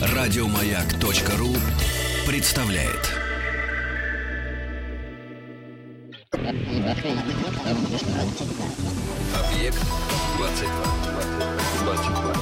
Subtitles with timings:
[0.00, 1.54] Радиомаяк.ру
[2.26, 3.14] представляет.
[9.34, 9.78] Объект
[10.36, 10.98] 22.
[11.84, 12.38] 22.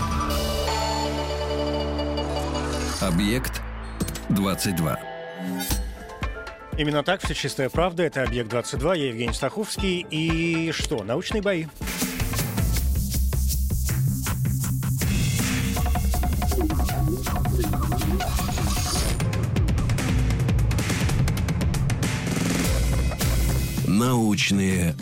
[3.01, 3.63] Объект
[4.31, 4.99] 22.
[6.79, 8.03] Именно так, все чистая правда.
[8.03, 10.07] Это «Объект-22», я Евгений Стаховский.
[10.11, 11.67] И что, научные бои?
[24.07, 24.95] Научные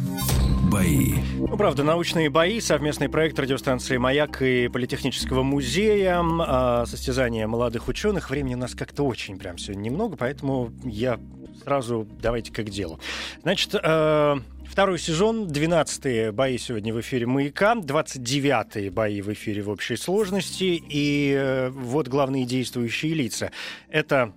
[0.73, 1.13] бои.
[1.37, 8.31] Ну, правда, научные бои, совместный проект радиостанции «Маяк» и Политехнического музея, э, состязание молодых ученых.
[8.31, 11.21] Времени у нас как-то очень прям сегодня немного, поэтому я
[11.63, 12.99] сразу давайте к делу.
[13.43, 19.69] Значит, э, Второй сезон, 12-е бои сегодня в эфире «Маяка», 29-е бои в эфире в
[19.69, 20.83] общей сложности.
[20.89, 23.51] И э, вот главные действующие лица.
[23.91, 24.33] Это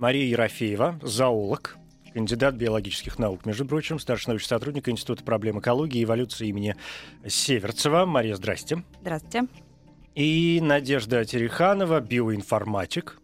[0.00, 1.77] Мария Ерофеева, зоолог,
[2.18, 6.74] кандидат биологических наук, между прочим, старший научный сотрудник Института проблем экологии и эволюции имени
[7.24, 8.06] Северцева.
[8.06, 8.82] Мария, здрасте.
[9.02, 9.46] Здравствуйте.
[10.16, 13.20] И Надежда Тереханова, биоинформатик,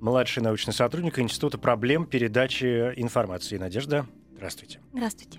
[0.00, 3.58] младший научный сотрудник Института проблем передачи информации.
[3.58, 4.80] Надежда, здравствуйте.
[4.92, 5.38] Здравствуйте.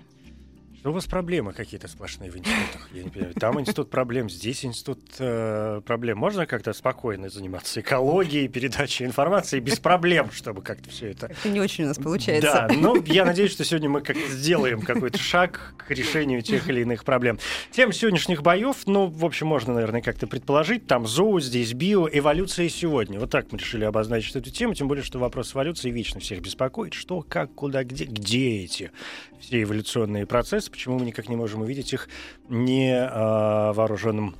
[0.78, 2.88] Что у вас проблемы какие-то сплошные в институтах?
[2.92, 3.34] Я не понимаю.
[3.34, 6.18] Там институт проблем, здесь институт э, проблем.
[6.18, 11.26] Можно как-то спокойно заниматься экологией, передачей информации без проблем, чтобы как-то все это...
[11.26, 12.68] Это не очень у нас получается.
[12.68, 16.82] Да, но я надеюсь, что сегодня мы как-то сделаем какой-то шаг к решению тех или
[16.82, 17.40] иных проблем.
[17.72, 20.86] Тем сегодняшних боев, ну, в общем, можно, наверное, как-то предположить.
[20.86, 23.18] Там зоо, здесь био, эволюция сегодня.
[23.18, 26.94] Вот так мы решили обозначить эту тему, тем более, что вопрос эволюции вечно всех беспокоит.
[26.94, 28.92] Что, как, куда, где, где эти
[29.40, 32.08] все эволюционные процессы, почему мы никак не можем увидеть их
[32.48, 34.36] невооруженным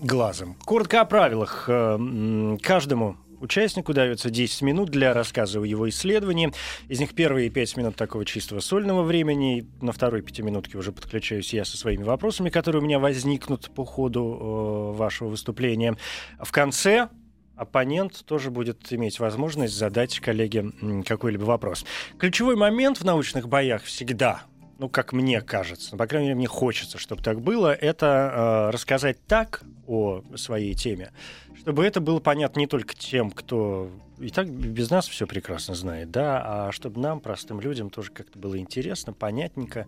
[0.00, 0.56] глазом.
[0.64, 1.64] Коротко о правилах.
[1.68, 6.52] Э, каждому участнику дается 10 минут для рассказа о его исследовании.
[6.88, 9.66] Из них первые 5 минут такого чистого сольного времени.
[9.80, 14.92] На второй пятиминутке уже подключаюсь я со своими вопросами, которые у меня возникнут по ходу
[14.94, 15.96] э, вашего выступления.
[16.40, 17.08] В конце
[17.56, 20.72] оппонент тоже будет иметь возможность задать коллеге
[21.06, 21.84] какой-либо вопрос.
[22.18, 24.42] Ключевой момент в научных боях всегда,
[24.82, 28.70] ну, как мне кажется, ну, по крайней мере, мне хочется, чтобы так было, это э,
[28.70, 31.12] рассказать так о своей теме,
[31.54, 36.10] чтобы это было понятно не только тем, кто и так без нас все прекрасно знает,
[36.10, 39.86] да, а чтобы нам, простым людям, тоже как-то было интересно, понятненько,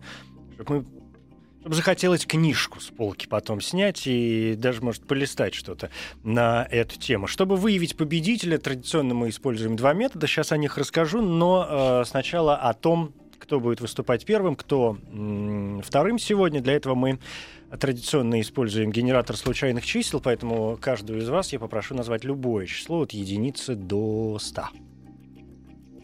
[0.53, 0.85] чтобы мы
[1.65, 5.89] чтобы захотелось книжку с полки потом снять и даже, может, полистать что-то
[6.23, 7.25] на эту тему.
[7.25, 10.27] Чтобы выявить победителя, традиционно мы используем два метода.
[10.27, 14.97] Сейчас о них расскажу, но э, сначала о том, кто будет выступать первым, кто
[15.83, 16.61] вторым сегодня.
[16.61, 17.19] Для этого мы
[17.79, 23.11] традиционно используем генератор случайных чисел, поэтому каждую из вас я попрошу назвать любое число от
[23.11, 24.63] единицы до 100.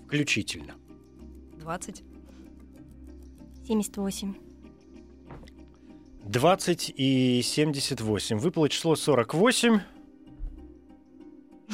[0.05, 0.73] Включительно.
[1.59, 2.03] 20.
[3.67, 4.33] 78.
[6.25, 8.37] 20 и 78.
[8.37, 9.79] Выпало число 48.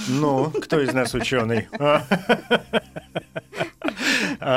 [0.10, 1.68] Ну, кто из нас ученый?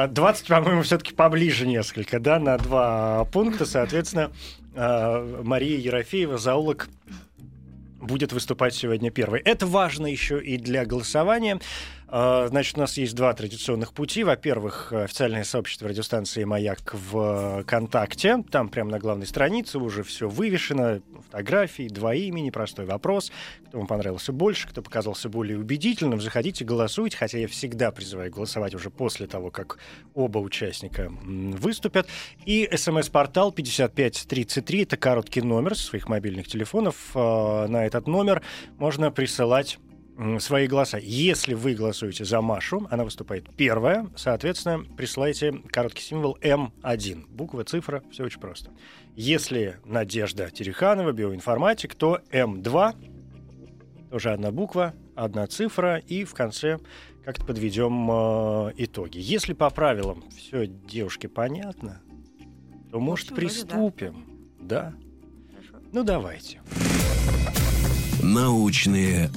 [0.08, 3.66] 20, по-моему, все-таки поближе несколько, да, на два пункта.
[3.66, 4.30] Соответственно,
[4.74, 6.88] а, Мария Ерофеева, зоолог,
[8.00, 9.40] будет выступать сегодня первой.
[9.40, 11.60] Это важно еще и для голосования.
[12.12, 14.24] А, значит, у нас есть два традиционных пути.
[14.24, 18.42] Во-первых, официальное сообщество радиостанции «Маяк» в ВКонтакте.
[18.50, 21.02] Там прямо на главной странице уже все вывешено.
[21.26, 23.30] Фотографии, два имени, простой вопрос.
[23.68, 26.20] Кто вам понравился больше, кто показался более убедительным.
[26.20, 27.16] Заходите, голосуйте.
[27.16, 29.78] Хотя я всегда призываю голосовать уже после того, как
[30.14, 32.08] оба участника выступят.
[32.44, 34.82] И смс-портал 5533.
[34.82, 36.96] Это короткий номер своих мобильных телефонов.
[37.14, 38.42] А, на этот номер
[38.78, 39.78] можно присылать
[40.38, 40.98] свои голоса.
[40.98, 47.26] Если вы голосуете за Машу, она выступает первая, соответственно, присылайте короткий символ М1.
[47.28, 48.70] Буква, цифра, все очень просто.
[49.16, 56.78] Если Надежда Тереханова, биоинформатик, то М2, тоже одна буква, одна цифра, и в конце
[57.24, 59.18] как-то подведем э, итоги.
[59.18, 62.00] Если по правилам все девушке понятно,
[62.90, 64.24] то, может, приступим.
[64.58, 64.92] да.
[64.92, 65.80] да?
[65.92, 66.60] Ну, давайте.
[68.32, 69.28] Научные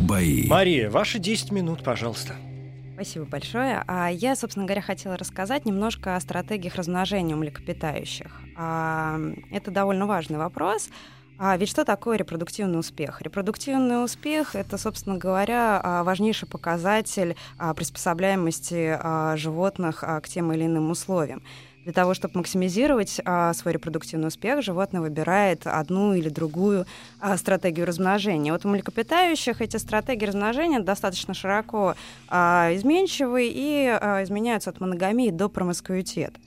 [0.00, 0.46] бои.
[0.46, 2.34] Мария, ваши 10 минут, пожалуйста.
[2.94, 3.82] Спасибо большое.
[3.88, 8.30] А я, собственно говоря, хотела рассказать немножко о стратегиях размножения у млекопитающих.
[8.56, 9.18] А,
[9.50, 10.90] это довольно важный вопрос.
[11.40, 13.20] А ведь что такое репродуктивный успех?
[13.20, 20.92] Репродуктивный успех— это, собственно говоря, а, важнейший показатель а, приспособляемости животных к тем или иным
[20.92, 21.42] условиям.
[21.84, 26.86] Для того, чтобы максимизировать а, свой репродуктивный успех, животное выбирает одну или другую
[27.20, 28.52] а, стратегию размножения.
[28.52, 31.94] Вот у млекопитающих эти стратегии размножения достаточно широко
[32.28, 36.38] а, изменчивы и а, изменяются от моногамии до промискуитета.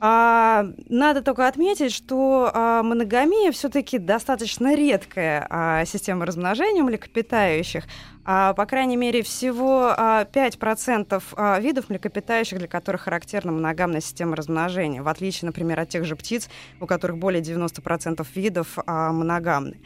[0.00, 7.84] А, надо только отметить, что а, моногамия все-таки достаточно редкая а, система размножения млекопитающих.
[8.24, 14.36] А, по крайней мере, всего а, 5% а, видов млекопитающих, для которых характерна моногамная система
[14.36, 16.48] размножения, в отличие, например, от тех же птиц,
[16.80, 19.80] у которых более 90% видов а, моногамны.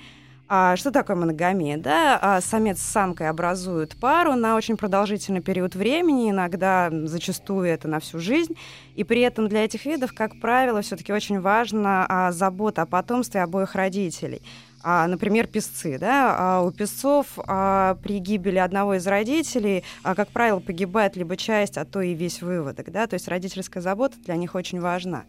[0.48, 1.78] А что такое моногамия?
[1.78, 2.18] Да?
[2.20, 8.00] А самец с самкой образуют пару на очень продолжительный период времени, иногда зачастую это на
[8.00, 8.54] всю жизнь.
[8.94, 13.42] И при этом для этих видов, как правило, все-таки очень важна а, забота о потомстве
[13.42, 14.42] обоих родителей.
[14.82, 15.98] А, например, песцы.
[15.98, 16.36] Да?
[16.38, 21.78] А у песцов а, при гибели одного из родителей, а, как правило, погибает либо часть,
[21.78, 22.90] а то и весь выводок.
[22.90, 23.06] Да?
[23.06, 25.24] То есть родительская забота для них очень важна.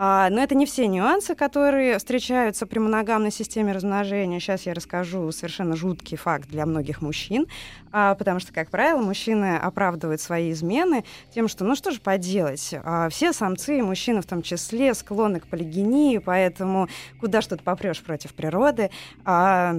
[0.00, 4.38] А, но это не все нюансы, которые встречаются при моногамной системе размножения.
[4.38, 7.48] Сейчас я расскажу совершенно жуткий факт для многих мужчин,
[7.90, 11.04] а, потому что, как правило, мужчины оправдывают свои измены
[11.34, 15.40] тем, что, ну что же поделать, а, все самцы, и мужчины в том числе, склонны
[15.40, 18.90] к полигении, поэтому куда что-то попрешь против природы.
[19.24, 19.74] А,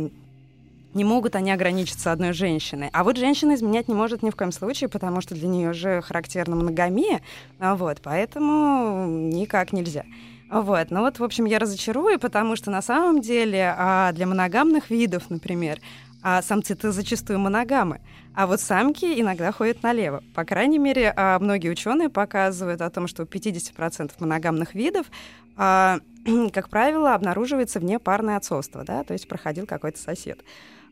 [0.94, 2.90] не могут они ограничиться одной женщиной.
[2.94, 6.02] А вот женщина изменять не может ни в коем случае, потому что для нее же
[6.02, 7.22] характерна моногамия,
[7.60, 10.06] а вот, поэтому никак нельзя.
[10.50, 14.90] Вот, ну вот, в общем, я разочарую, потому что на самом деле а для моногамных
[14.90, 15.80] видов, например,
[16.24, 18.02] а самцы-то зачастую моногамы,
[18.36, 20.24] а вот самки иногда ходят налево.
[20.34, 25.06] По крайней мере, а многие ученые показывают о том, что у 50% моногамных видов,
[25.56, 30.40] как правило, обнаруживается внепарное отцовство, да, то есть проходил какой-то сосед.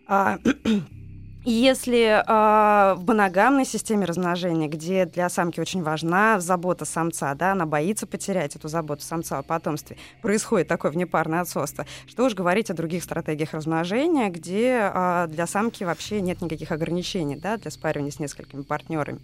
[0.07, 0.39] А,
[1.43, 7.65] если э, в моногамной системе размножения, где для самки очень важна забота самца, да, она
[7.65, 12.73] боится потерять эту заботу самца о потомстве, происходит такое внепарное отцовство, что уж говорить о
[12.73, 18.19] других стратегиях размножения, где э, для самки вообще нет никаких ограничений да, для спаривания с
[18.19, 19.19] несколькими партнерами.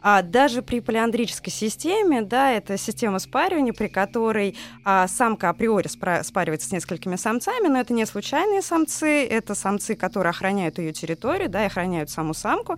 [0.00, 6.68] А даже при полиандрической системе, да, это система спаривания, при которой а, самка априори спаривается
[6.68, 11.64] с несколькими самцами, но это не случайные самцы, это самцы, которые охраняют ее территорию, да,
[11.64, 12.76] и охраняют саму самку.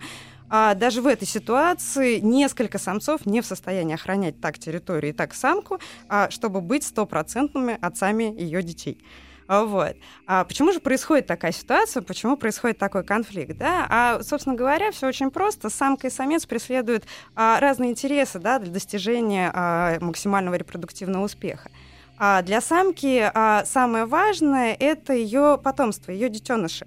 [0.49, 5.35] А даже в этой ситуации несколько самцов не в состоянии охранять так территорию и так
[5.35, 8.97] самку, а, чтобы быть стопроцентными отцами ее детей.
[9.49, 9.95] А, вот.
[10.27, 12.03] А почему же происходит такая ситуация?
[12.03, 13.57] Почему происходит такой конфликт?
[13.57, 13.87] Да?
[13.89, 15.71] А, собственно говоря, все очень просто.
[15.71, 17.05] Самка и самец преследуют
[17.35, 21.71] а, разные интересы да, для достижения а, максимального репродуктивного успеха.
[22.19, 26.85] А для самки а, самое важное это ее потомство, ее детеныши.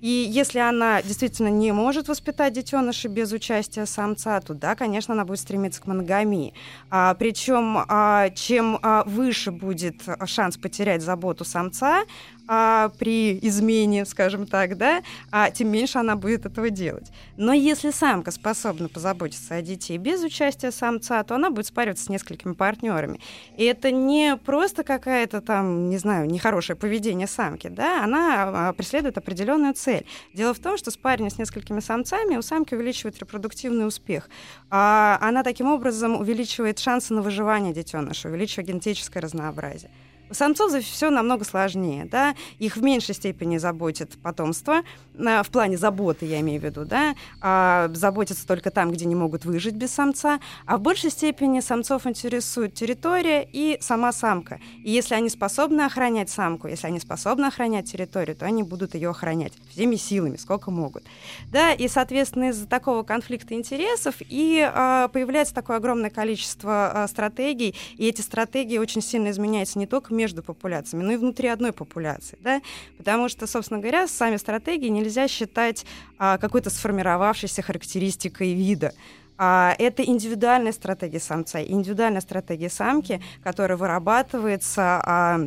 [0.00, 5.24] И если она действительно не может воспитать детеныша без участия самца, то да, конечно, она
[5.24, 6.54] будет стремиться к моногамии.
[6.90, 12.04] А, причем, а, чем а, выше будет шанс потерять заботу самца,
[12.48, 17.12] а, при измене, скажем так, да, а, тем меньше она будет этого делать.
[17.36, 22.08] Но если самка способна позаботиться о детей без участия самца, то она будет спариваться с
[22.08, 23.20] несколькими партнерами.
[23.56, 29.18] И это не просто какая-то там, не знаю, нехорошее поведение самки, да, она а, преследует
[29.18, 30.06] определенную цель.
[30.32, 34.30] Дело в том, что спаривание с несколькими самцами у самки увеличивает репродуктивный успех.
[34.70, 39.90] А, она таким образом увеличивает шансы на выживание детеныша, увеличивает генетическое разнообразие.
[40.30, 44.82] У самцов все намного сложнее, да, их в меньшей степени заботит потомство,
[45.14, 49.44] в плане заботы, я имею в виду, да, а, заботятся только там, где не могут
[49.44, 54.60] выжить без самца, а в большей степени самцов интересует территория и сама самка.
[54.84, 59.10] И если они способны охранять самку, если они способны охранять территорию, то они будут ее
[59.10, 61.04] охранять всеми силами, сколько могут.
[61.50, 67.74] Да, и, соответственно, из-за такого конфликта интересов и а, появляется такое огромное количество а, стратегий,
[67.96, 72.38] и эти стратегии очень сильно изменяются не только между популяциями, но и внутри одной популяции,
[72.40, 72.60] да,
[72.96, 75.86] потому что, собственно говоря, сами стратегии нельзя нельзя считать
[76.18, 78.92] а, какой-то сформировавшейся характеристикой вида.
[79.36, 85.40] А, это индивидуальная стратегия самца, индивидуальная стратегия самки, которая вырабатывается а,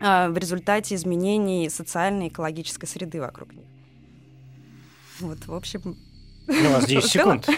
[0.00, 3.66] а, в результате изменений социальной и экологической среды вокруг них.
[5.20, 5.96] Вот, в общем,
[6.48, 7.48] ну, у нас 10 секунд.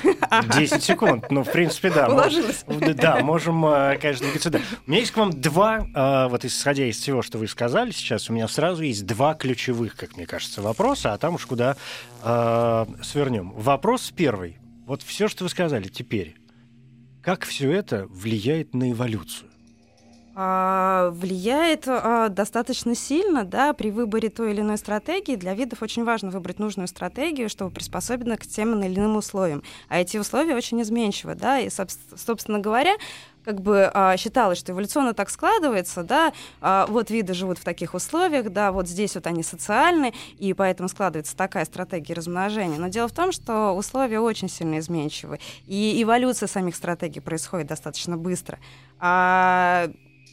[0.57, 1.31] 10 секунд.
[1.31, 2.09] Ну, в принципе, да.
[2.09, 2.65] Уложилась.
[2.67, 4.51] Да, можем, э, конечно, двигаться.
[4.87, 8.29] У меня есть к вам два, э, вот исходя из всего, что вы сказали сейчас,
[8.29, 11.77] у меня сразу есть два ключевых, как мне кажется, вопроса, а там уж куда
[12.23, 13.53] э, свернем.
[13.53, 14.59] Вопрос первый.
[14.87, 16.37] Вот все, что вы сказали теперь.
[17.23, 19.50] Как все это влияет на эволюцию?
[20.33, 25.35] А, влияет а, достаточно сильно, да, при выборе той или иной стратегии.
[25.35, 29.63] Для видов очень важно выбрать нужную стратегию, чтобы приспособиться к тем или иным условиям.
[29.89, 32.95] А эти условия очень изменчивы, да, и, собственно говоря,
[33.45, 37.95] как бы а, считалось, что эволюционно так складывается, да, а, вот виды живут в таких
[37.95, 42.79] условиях, да, вот здесь вот они социальны, и поэтому складывается такая стратегия размножения.
[42.79, 48.17] Но дело в том, что условия очень сильно изменчивы, и эволюция самих стратегий происходит достаточно
[48.17, 48.59] быстро.
[48.99, 49.91] А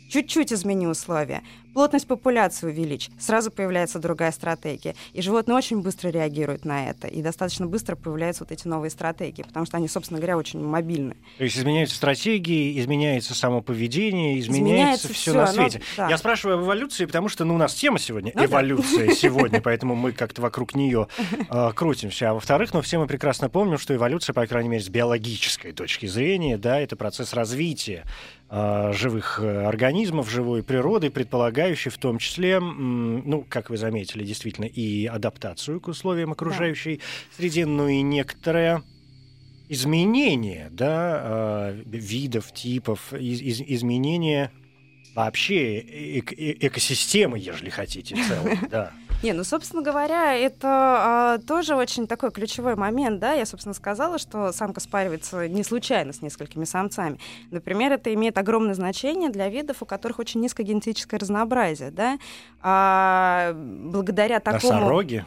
[0.08, 1.44] чуть-чуть измени условия,
[1.78, 4.96] плотность популяции увеличь, сразу появляется другая стратегия.
[5.14, 9.44] И животные очень быстро реагируют на это, и достаточно быстро появляются вот эти новые стратегии,
[9.44, 11.16] потому что они, собственно говоря, очень мобильны.
[11.38, 15.82] То есть изменяются стратегии, изменяется само поведение, изменяется, изменяется все на свете.
[15.98, 16.10] Но, да.
[16.10, 19.14] Я спрашиваю об эволюции, потому что ну, у нас тема сегодня ну, эволюция да.
[19.16, 22.32] сегодня, поэтому мы как-то вокруг нее э, крутимся.
[22.32, 26.08] А во-вторых, ну, все мы прекрасно помним, что эволюция, по крайней мере, с биологической точки
[26.08, 28.04] зрения, да, это процесс развития
[28.50, 31.10] а, живых э, организмов, живой природы,
[31.68, 37.04] предполагающий в том числе, ну, как вы заметили, действительно, и адаптацию к условиям окружающей да.
[37.38, 38.84] среды, но и некоторое
[39.70, 44.52] изменение да, а, видов, типов, из, из, изменение
[45.16, 48.94] вообще эк экосистемы, ежели хотите, целой, да.
[49.24, 53.34] Не, ну, собственно говоря, это а, тоже очень такой ключевой момент, да.
[53.34, 57.18] Я, собственно, сказала, что самка спаривается не случайно с несколькими самцами.
[57.50, 62.20] Например, это имеет огромное значение для видов, у которых очень низкое генетическое разнообразие, да.
[62.62, 64.74] А, благодаря такому...
[64.74, 65.26] Носороги?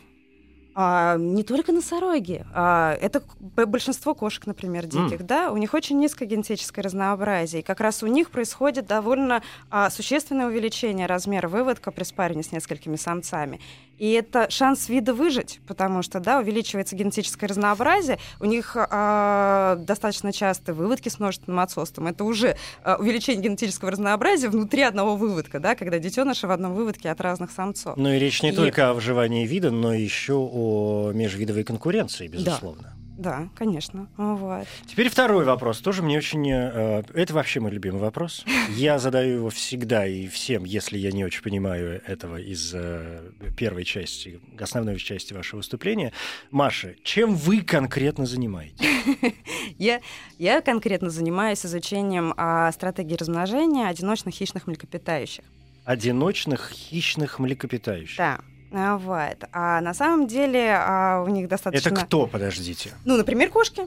[0.75, 2.45] А, не только носороги.
[2.55, 5.25] А, это большинство кошек, например, диких, mm.
[5.25, 7.63] да, у них очень низкое генетическое разнообразие.
[7.63, 12.53] И как раз у них происходит довольно а, существенное увеличение размера выводка при спаривании с
[12.53, 13.61] несколькими самцами.
[14.01, 20.33] И это шанс вида выжить, потому что, да, увеличивается генетическое разнообразие, у них а, достаточно
[20.33, 22.07] часто выводки с множественным отцовством.
[22.07, 27.11] Это уже а, увеличение генетического разнообразия внутри одного выводка, да, когда детеныши в одном выводке
[27.11, 27.99] от разных самцов.
[27.99, 28.57] Ну и речь не и...
[28.57, 32.95] только о выживании вида, но еще о межвидовой конкуренции, безусловно.
[32.95, 33.00] Да.
[33.21, 34.09] Да, конечно.
[34.17, 34.67] Вот.
[34.87, 35.81] Теперь второй вопрос.
[35.81, 36.51] Тоже мне очень...
[36.51, 38.47] Э, это вообще мой любимый вопрос.
[38.71, 43.85] Я задаю его всегда и всем, если я не очень понимаю этого из э, первой
[43.85, 46.15] части, основной части вашего выступления.
[46.51, 48.81] Маша, чем вы конкретно занимаетесь?
[49.79, 50.01] я,
[50.39, 55.45] я конкретно занимаюсь изучением а, стратегии размножения одиночных хищных млекопитающих.
[55.85, 58.17] Одиночных хищных млекопитающих?
[58.17, 58.41] Да.
[58.73, 59.45] А, вот.
[59.53, 61.89] А на самом деле а, у них достаточно...
[61.89, 62.93] Это кто, подождите?
[63.05, 63.83] Ну, например, кошки.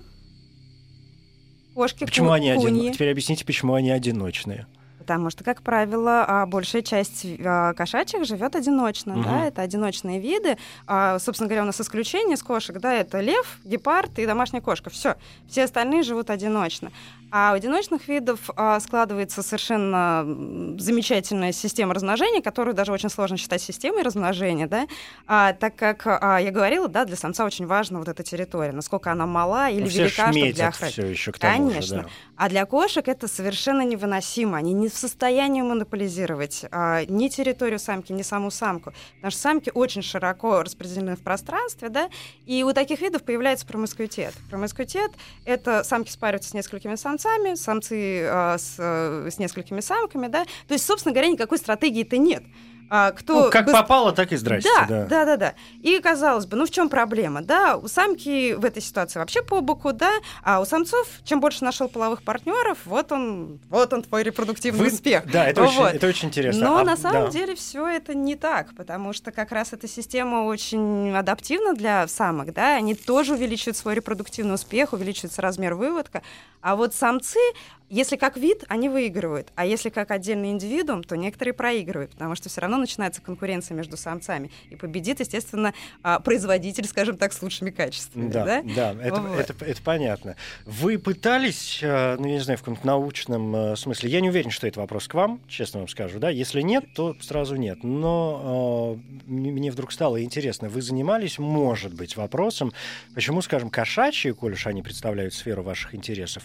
[1.73, 2.93] Кошки, почему ку- они один...
[2.93, 4.67] Теперь объясните, почему они одиночные.
[5.03, 9.23] Потому что, как правило, а, большая часть а, кошачьих живет одиночно, угу.
[9.23, 10.57] да, это одиночные виды.
[11.19, 14.89] Собственно говоря, у нас исключение с кошек, да, это лев, гепард и домашняя кошка.
[14.89, 15.15] Все,
[15.47, 16.91] все остальные живут одиночно.
[17.35, 20.23] А у одиночных видов а, складывается совершенно
[20.77, 24.85] замечательная система размножения, которую даже очень сложно считать системой размножения, да,
[25.25, 29.11] а, так как а, я говорила, да, для самца очень важна вот эта территория, насколько
[29.11, 30.91] она мала или ну, велика, чтобы для охраны.
[30.91, 31.97] Все еще к тому Конечно.
[31.97, 32.09] Же, да.
[32.37, 34.55] А для кошек это совершенно невыносимо.
[34.55, 38.93] Они не в состоянии монополизировать а, ни территорию самки, ни саму самку.
[39.15, 42.09] Потому что самки очень широко распределены в пространстве, да,
[42.45, 44.33] и у таких видов появляется промискуитет.
[44.49, 45.11] Промискуитет—
[45.45, 50.45] это самки спариваются с несколькими самцами, самцы а, с, э, с несколькими самками, да.
[50.67, 52.43] То есть, собственно говоря, никакой стратегии-то нет.
[52.89, 53.81] А, кто ну, как быстр...
[53.81, 54.69] попало, так и здрасте.
[54.81, 55.53] Да, да, да, да, да.
[55.81, 57.77] И казалось бы, ну в чем проблема, да?
[57.77, 60.11] У самки в этой ситуации вообще по боку, да,
[60.43, 64.93] а у самцов чем больше нашел половых партнеров, вот он, вот он твой репродуктивный Вы...
[64.93, 65.29] успех.
[65.31, 65.69] Да, это, вот.
[65.69, 66.65] очень, это очень интересно.
[66.65, 67.31] Но а, на самом да.
[67.31, 72.53] деле все это не так, потому что как раз эта система очень адаптивна для самок,
[72.53, 76.21] да, они тоже увеличивают свой репродуктивный успех, увеличивается размер выводка,
[76.61, 77.39] а вот самцы
[77.93, 82.49] если как вид, они выигрывают, а если как отдельный индивидуум, то некоторые проигрывают, потому что
[82.49, 87.69] все равно начинается конкуренция между самцами, и победит, естественно, а, производитель, скажем так, с лучшими
[87.69, 88.29] качествами.
[88.29, 89.39] Да, да, да это, вот.
[89.39, 90.35] это, это, это понятно.
[90.65, 94.49] Вы пытались, э, ну, я не знаю, в каком-то научном э, смысле, я не уверен,
[94.49, 98.97] что это вопрос к вам, честно вам скажу, да, если нет, то сразу нет, но
[99.27, 102.73] э, мне вдруг стало интересно, вы занимались, может быть, вопросом,
[103.13, 106.41] почему, скажем, кошачьи, коль уж они представляют сферу ваших интересов,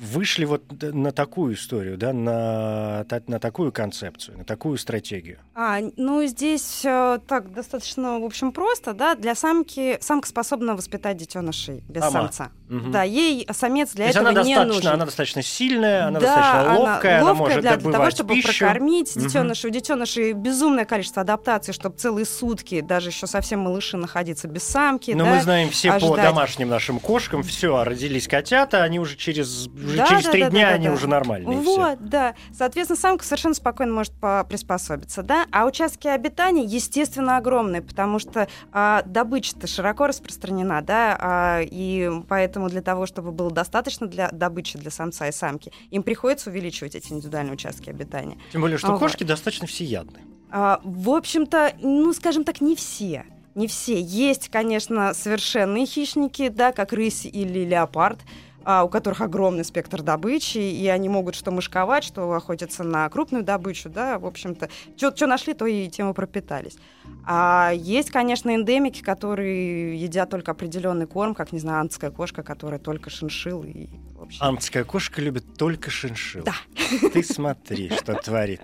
[0.00, 5.38] вышли вот на такую историю, да, на, на такую концепцию, на такую стратегию?
[5.54, 11.16] А, ну, здесь э, так достаточно, в общем, просто, да, для самки, самка способна воспитать
[11.16, 12.12] детенышей без Ама.
[12.12, 12.50] самца.
[12.70, 12.90] Угу.
[12.90, 14.92] Да, ей самец для То этого она не нужен.
[14.92, 18.58] Она достаточно сильная, она да, достаточно ловкая, она, она может для, для того, чтобы пищу.
[18.58, 19.68] прокормить детенышей.
[19.68, 19.72] Угу.
[19.72, 25.12] У детенышей безумное количество адаптаций, чтобы целые сутки, даже еще совсем малыши находиться без самки.
[25.12, 26.16] Но да, мы знаем все ожидать.
[26.16, 30.50] по домашним нашим кошкам, все, родились котята, они уже через Да, через да, три да,
[30.50, 30.92] дня да, они да.
[30.94, 31.76] уже нормальные все.
[31.76, 32.34] Вот, да.
[32.52, 35.46] Соответственно, самка совершенно спокойно может по- приспособиться, да.
[35.50, 42.68] А участки обитания, естественно, огромные, потому что а, добыча-то широко распространена, да, а, и поэтому
[42.68, 47.12] для того, чтобы было достаточно для добычи для самца и самки, им приходится увеличивать эти
[47.12, 48.38] индивидуальные участки обитания.
[48.52, 48.98] Тем более, что вот.
[48.98, 50.20] кошки достаточно всеядны.
[50.50, 53.24] А, в общем-то, ну, скажем так, не все.
[53.54, 54.00] Не все.
[54.00, 58.20] Есть, конечно, совершенные хищники, да, как рысь или леопард,
[58.70, 63.42] а, у которых огромный спектр добычи, и они могут что мышковать, что охотиться на крупную
[63.42, 64.68] добычу, да, в общем-то.
[64.94, 66.76] Что нашли, то и тем и пропитались.
[67.24, 72.78] А есть, конечно, эндемики, которые едят только определенный корм, как, не знаю, антская кошка, которая
[72.78, 74.42] только шиншил и в общем.
[74.42, 76.42] Антская кошка любит только шиншилл.
[76.42, 76.54] Да.
[77.12, 78.60] Ты смотри, что творит.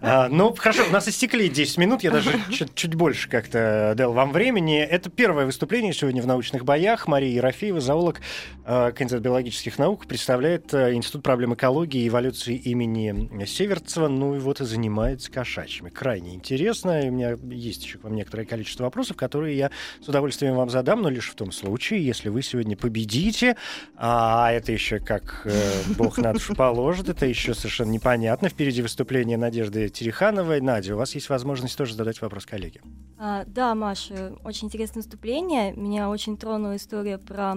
[0.00, 4.14] А, ну, хорошо, у нас истекли 10 минут, я даже чуть, чуть больше как-то дал
[4.14, 4.78] вам времени.
[4.78, 7.08] Это первое выступление сегодня в «Научных боях».
[7.08, 8.22] Мария Ерофеева, зоолог,
[8.64, 14.38] э, кандидат биологических наук, представляет э, Институт проблем экологии и эволюции имени Северцева, ну и
[14.38, 15.90] вот и занимается кошачьими.
[15.90, 20.08] Крайне интересно, и у меня есть еще к вам некоторое количество вопросов, которые я с
[20.08, 23.56] удовольствием вам задам, но лишь в том случае, если вы сегодня победите,
[23.94, 25.52] а это еще как э,
[25.98, 28.48] бог на душу положит, это еще совершенно непонятно.
[28.48, 30.62] Впереди выступление Надежды Терехановой.
[30.62, 32.80] Надя, у вас есть возможность тоже задать вопрос коллеге.
[33.18, 35.74] А, да, Маша, очень интересное выступление.
[35.74, 37.56] Меня очень тронула история про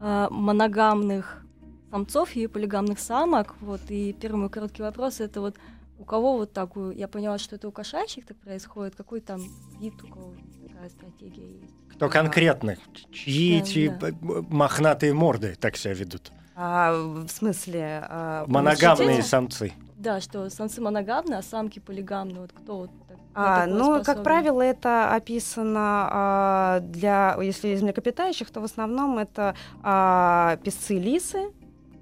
[0.00, 1.44] а, моногамных
[1.90, 3.54] самцов и полигамных самок.
[3.60, 5.56] Вот, и первый мой короткий вопрос это вот
[5.98, 9.40] у кого вот такую, я поняла, что это у кошачьих так происходит, какой там
[9.80, 10.34] вид, у кого
[10.66, 11.74] такая стратегия есть.
[11.92, 12.76] Кто конкретно?
[13.12, 14.08] Чьи Да, эти да.
[14.20, 16.32] мохнатые морды так себя ведут?
[16.56, 18.04] А, в смысле?
[18.08, 19.72] а, Моногамные самцы.
[19.96, 22.40] Да, что самцы моногамны, а самки полигамны.
[22.40, 22.90] Вот кто вот
[23.34, 29.54] А, ну, как правило, это описано а, для, если из млекопитающих, то в основном это
[29.82, 31.50] а, песцы лисы,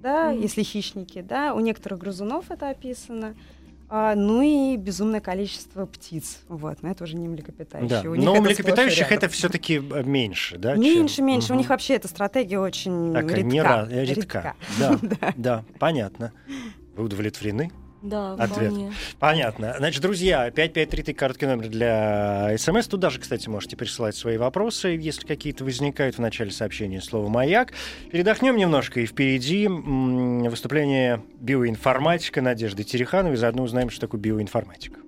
[0.01, 0.41] да, Мгм.
[0.41, 3.35] если хищники, да, у некоторых грызунов это описано.
[3.95, 6.39] А, ну и безумное количество птиц.
[6.47, 8.01] Вот, но это уже не млекопитающие.
[8.01, 8.09] Да.
[8.09, 10.73] У Но у млекопитающих это все-таки меньше, да?
[10.73, 11.53] чем- Меньше, меньше.
[11.53, 13.43] У них вообще эта стратегия очень Такая редка.
[13.51, 14.55] не ра- э, редка.
[14.79, 14.99] Да,
[15.37, 16.31] да, понятно.
[16.95, 17.71] Вы удовлетворены?
[18.03, 18.71] Да, Ответ.
[18.71, 18.93] вполне.
[19.17, 19.75] Понятно.
[19.77, 22.87] Значит, друзья, 5533 короткий номер для СМС.
[22.87, 27.71] Туда же, кстати, можете присылать свои вопросы, если какие-то возникают в начале сообщения слово «Маяк».
[28.11, 33.37] Передохнем немножко, и впереди выступление биоинформатика Надежды Терехановой.
[33.37, 34.99] Заодно узнаем, что такое биоинформатика.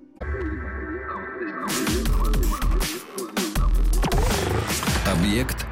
[5.06, 5.66] Объект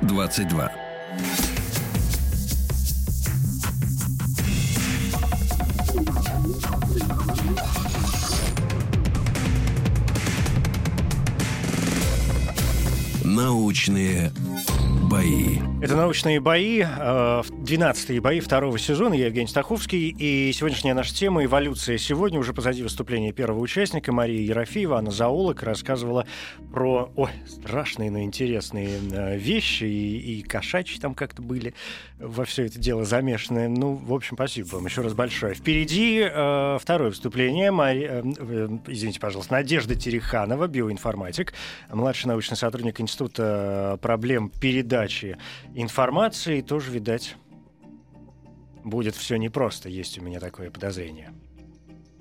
[0.00, 0.83] 22.
[13.34, 14.30] Научные
[15.14, 15.58] бои.
[15.80, 19.14] Это «Научные бои», э, 12-е бои второго сезона.
[19.14, 20.08] Я Евгений Стаховский.
[20.08, 22.40] И сегодняшняя наша тема «Эволюция сегодня».
[22.40, 24.98] Уже позади выступления первого участника Мария Ерофеева.
[24.98, 26.26] Она зоолог, рассказывала
[26.72, 29.84] про ой, страшные, но интересные э, вещи.
[29.84, 31.74] И, и кошачьи там как-то были
[32.18, 33.68] во все это дело замешаны.
[33.68, 35.54] Ну, в общем, спасибо вам еще раз большое.
[35.54, 37.70] Впереди э, второе выступление.
[37.70, 41.52] Мари- э, э, извините, пожалуйста, Надежда Тереханова, биоинформатик,
[41.90, 45.03] младший научный сотрудник Института проблем передачи
[45.74, 46.60] информации.
[46.60, 47.36] Тоже, видать,
[48.84, 49.88] будет все непросто.
[49.88, 51.32] Есть у меня такое подозрение.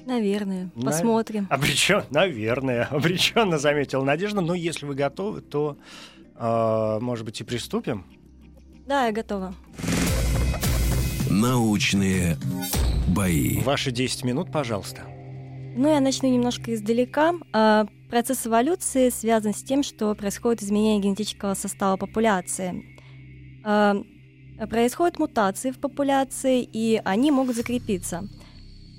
[0.06, 0.70] Наверное.
[0.76, 1.48] На- Посмотрим.
[1.50, 4.42] Обречен, наверное, обреченно заметила Надежда.
[4.42, 5.78] Но если вы готовы, то,
[6.36, 8.06] э, может быть, и приступим.
[8.86, 9.54] Да, я готова.
[11.30, 12.38] Научные
[13.08, 13.62] бои.
[13.62, 15.04] Ваши 10 минут, пожалуйста.
[15.76, 17.34] Ну, я начну немножко издалека.
[17.52, 22.86] А, Процесс эволюции связан с тем, что происходит изменение генетического состава популяции.
[23.64, 23.96] А,
[24.70, 28.24] Происходят мутации в популяции, и они могут закрепиться.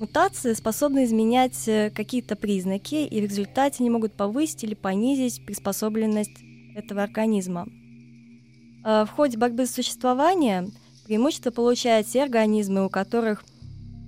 [0.00, 6.36] Мутации способны изменять э, какие-то признаки, и в результате они могут повысить или понизить приспособленность
[6.74, 7.68] этого организма.
[8.82, 10.66] А, В ходе борьбы за существование
[11.06, 13.44] преимущество получают те организмы, у которых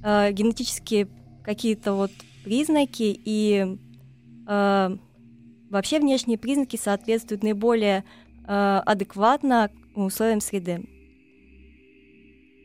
[0.03, 1.09] генетические
[1.45, 2.13] какие-то вот
[2.47, 3.77] признаки и
[4.47, 4.97] э,
[5.69, 8.05] вообще внешние признаки соответствуют наиболее
[8.47, 10.85] э, адекватно условиям среды.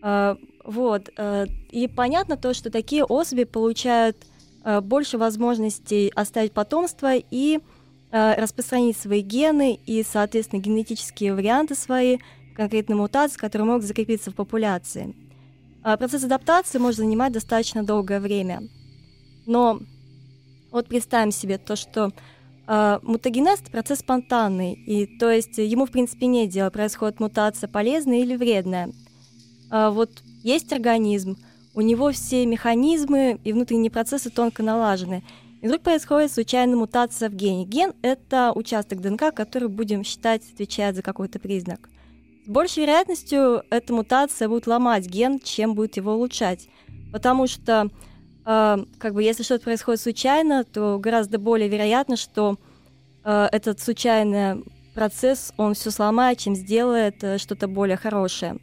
[0.03, 1.09] Э, вот.
[1.17, 4.17] э, и понятно то, что такие особи получают
[4.63, 7.57] э, больше возможностей оставить потомство и
[8.11, 12.19] э, распространить свои гены и, соответственно, генетические варианты свои,
[12.55, 15.15] конкретно мутации, которые могут закрепиться в популяции.
[15.81, 18.69] А Процесс адаптации может занимать достаточно долгое время.
[19.45, 19.79] Но
[20.71, 22.11] вот представим себе то, что
[22.67, 27.67] э, мутагенез это процесс спонтанный, и то есть ему в принципе нет дела, происходит мутация
[27.67, 28.91] полезная или вредная.
[29.69, 30.09] А вот
[30.43, 31.37] есть организм,
[31.73, 35.23] у него все механизмы и внутренние процессы тонко налажены.
[35.61, 37.65] И вдруг происходит случайная мутация в гене.
[37.65, 41.89] Ген— это участок ДНК, который, будем считать, отвечает за какой-то признак.
[42.45, 46.67] С большей вероятностью эта мутация будет ломать ген, чем будет его улучшать.
[47.11, 47.89] Потому что,
[48.45, 52.57] э, как бы, если что-то происходит случайно, то гораздо более вероятно, что
[53.23, 58.57] э, этот случайный процесс, он все сломает, чем сделает э, что-то более хорошее.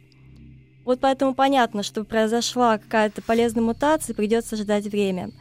[0.85, 5.31] Вот поэтому понятно, что произошла какая-то полезная мутация, придется ждать время.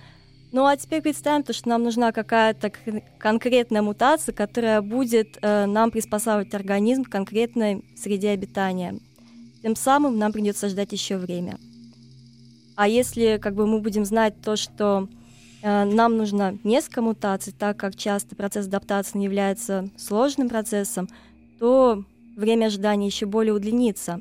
[0.51, 2.72] Ну а теперь представим, то, что нам нужна какая-то
[3.18, 8.98] конкретная мутация, которая будет э, нам приспосабливать организм к конкретной среде обитания.
[9.62, 11.59] Тем самым нам придется ждать еще время.
[12.79, 15.09] А если как бы мы будем знать то, что
[15.62, 21.09] э, нам нужно несколько мутаций, так как часто процесс адаптации является сложным процессом,
[21.59, 22.05] то
[22.37, 24.21] время ожидания еще более удлинится.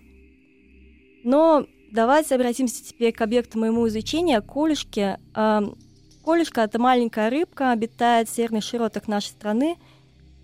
[1.23, 5.19] Но давайте обратимся теперь к объекту моему изучения, колюшки.
[6.25, 9.75] Колюшка— это маленькая рыбка, обитает в северных широтах нашей страны,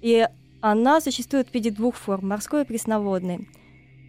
[0.02, 0.28] и
[0.62, 3.47] она существует в виде двух форм— морской и пресноводной.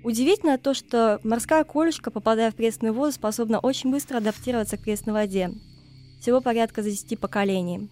[0.05, 5.15] Удивительно то, что морская колюшка, попадая в пресную воду, способна очень быстро адаптироваться к пресной
[5.15, 5.51] воде.
[6.21, 7.89] Всего порядка за 10 поколений.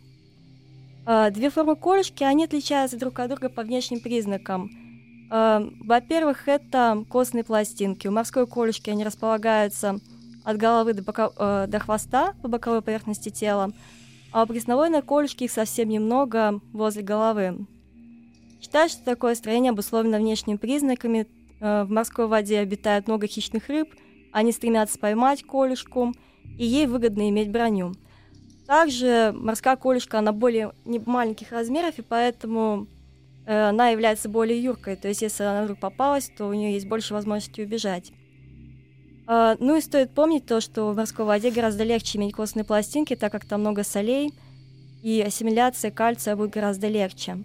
[1.07, 4.71] А, две формы колюшки, они отличаются друг от друга по внешним признакам.
[5.31, 8.09] А, во-первых, это костные пластинки.
[8.09, 9.99] У морской колюшки они располагаются
[10.45, 13.73] от головы до, бока, до хвоста по боковой поверхности тела,
[14.33, 17.67] а у пресноводной колюшки их совсем немного возле головы.
[18.61, 21.27] Считают, что такое строение обусловлено внешними признаками.
[21.63, 23.95] Э, в морской воде обитает много хищных рыб,
[24.33, 26.13] они стремятся поймать колюшку,
[26.59, 27.93] и ей выгодно иметь броню.
[28.67, 32.89] Также морская колюшка, она более не маленьких размеров, и поэтому
[33.47, 34.97] э, она является более юркой.
[34.97, 38.13] То есть, если она вдруг попалась, то у нее есть больше возможности убежать.
[39.29, 43.15] А, ну и стоит помнить то, что в морской воде гораздо легче иметь костные пластинки,
[43.15, 44.33] так как там много солей,
[45.05, 47.45] и ассимиляция кальция будет гораздо легче,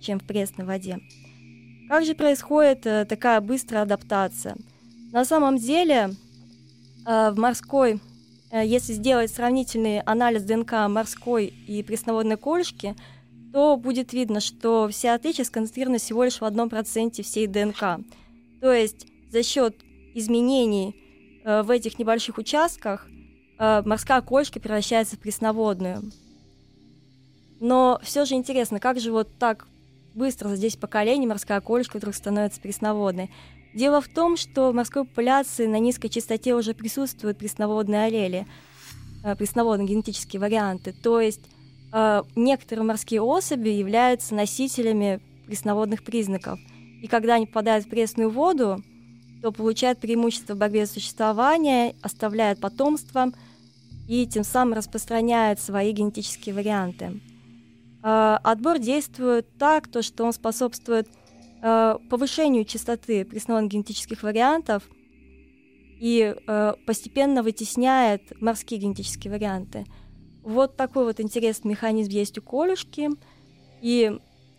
[0.00, 1.00] чем в пресной воде.
[1.88, 4.56] Как же происходит э, такая быстрая адаптация?
[5.12, 6.10] На самом деле
[7.06, 8.00] э, в морской,
[8.50, 12.96] э, если сделать сравнительный анализ ДНК морской и пресноводной колюшки,
[13.52, 18.00] то будет видно, что все отличия сконцентрированы всего лишь в одном проценте всей ДНК.
[18.60, 19.76] То есть за счет
[20.14, 20.96] изменений
[21.44, 23.06] в этих небольших участках
[23.58, 26.02] морская кошка превращается в пресноводную.
[27.60, 29.66] Но все же интересно, как же вот так
[30.16, 33.30] быстро за 10 поколений морская кошка вдруг становится пресноводной?
[33.74, 38.46] Дело в том, что в морской популяции на низкой частоте уже присутствуют пресноводные аллели,
[39.22, 40.92] э, пресноводные генетические варианты.
[40.92, 41.42] То есть
[42.34, 46.58] некоторые морские особи являются носителями пресноводных признаков.
[47.00, 48.82] И когда они попадают в пресную воду,
[49.40, 53.32] то получает преимущество в борьбе за существование, оставляет потомство
[54.08, 57.20] и тем самым распространяет свои генетические варианты.
[58.08, 61.08] А, отбор действует так, то, что он способствует
[61.60, 64.84] а, повышению частоты преснованных генетических вариантов
[65.98, 69.86] и а, постепенно вытесняет морские генетические варианты.
[70.44, 73.10] Вот такой вот интересный механизм есть у колюшки.
[73.82, 74.16] И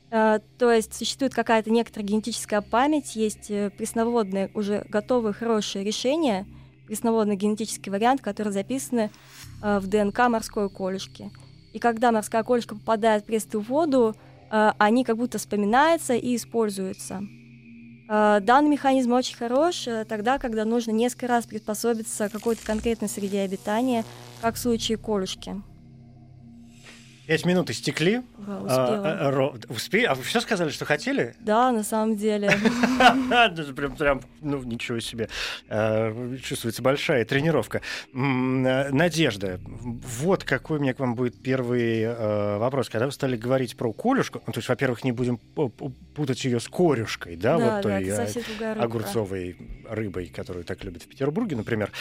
[0.09, 6.45] то есть существует какая-то некоторая генетическая память, есть э, пресноводные уже готовые хорошие решения,
[6.85, 9.11] пресноводный генетический вариант, который записаны
[9.61, 11.29] в ДНК морской колюшки.
[11.73, 14.15] И когда морская колюшка попадает в пресную воду,
[14.49, 17.21] uh, они как будто вспоминаются и используются.
[18.07, 24.05] Данный механизм очень хорош тогда, когда нужно несколько раз приспособиться к какой-то конкретной среде обитания,
[24.41, 25.61] как в случае колюшки.
[27.27, 28.21] Пять минут истекли.
[28.37, 29.11] Ура, успела.
[29.19, 30.05] А, ро, успе...
[30.05, 31.35] а вы все сказали, что хотели?
[31.41, 32.49] Да, на самом деле.
[33.75, 35.27] Прям, прям, ну, ничего себе.
[35.67, 37.81] А, чувствуется большая тренировка.
[38.13, 42.87] Надежда, вот какой у меня к вам будет первый а, вопрос.
[42.87, 45.37] Когда вы стали говорить про колюшку, ну, то есть, во-первых, не будем
[46.15, 48.09] путать ее с корюшкой, да, вот той
[48.79, 49.57] огурцовой
[49.89, 51.91] рыбой, которую так любят в Петербурге, например.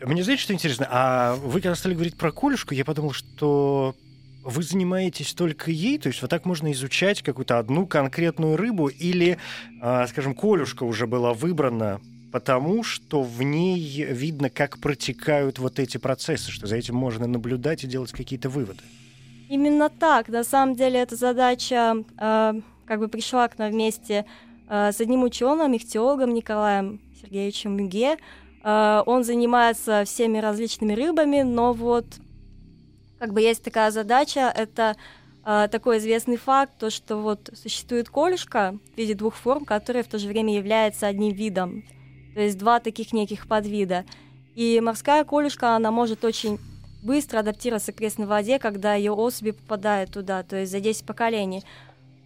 [0.00, 0.86] Мне знаете, что интересно?
[0.90, 3.94] А вы когда стали говорить про колюшку, я подумал, что
[4.42, 9.38] вы занимаетесь только ей, то есть вот так можно изучать какую-то одну конкретную рыбу, или,
[9.82, 15.96] э, скажем, колюшка уже была выбрана потому, что в ней видно, как протекают вот эти
[15.96, 18.82] процессы, что за этим можно наблюдать и делать какие-то выводы.
[19.48, 20.28] Именно так.
[20.28, 24.26] На самом деле эта задача э, как бы пришла к нам вместе
[24.68, 28.16] э, с одним ученым, ихтиологом Николаем Сергеевичем Мюге.
[28.66, 32.04] Э, он занимается всеми различными рыбами, но вот
[33.20, 34.96] как бы есть такая задача, это
[35.44, 40.08] э, такой известный факт, то, что вот существует колюшка в виде двух форм, которая в
[40.08, 41.84] то же время является одним видом.
[42.34, 44.04] То есть два таких неких подвида.
[44.56, 46.58] И морская колюшка, она может очень
[47.04, 51.62] быстро адаптироваться к пресной воде, когда ее особи попадают туда, то есть за 10 поколений.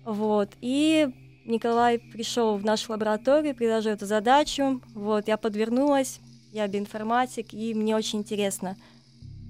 [0.07, 0.49] Вот.
[0.63, 1.09] И
[1.45, 4.81] Николай пришел в нашу лабораторию, предложил эту задачу.
[4.95, 6.21] Вот, я подвернулась,
[6.53, 8.77] я биоинформатик, и мне очень интересно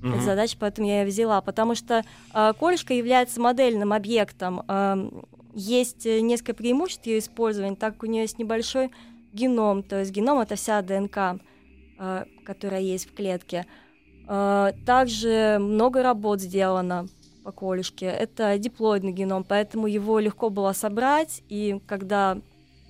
[0.03, 0.13] угу.
[0.13, 1.41] эта задача, поэтому я ее взяла.
[1.41, 4.63] Потому что э, колюшка является модельным объектом.
[4.69, 5.09] Э,
[5.55, 8.91] есть несколько преимуществ ее использования, так как у нее есть небольшой
[9.33, 11.41] геном, то есть геном это вся ДНК,
[11.99, 13.67] э, которая есть в клетке.
[14.29, 17.09] Э, также много работ сделано
[17.45, 18.07] по колюшке.
[18.07, 22.39] Это диплоидный геном, поэтому его легко было собрать, и когда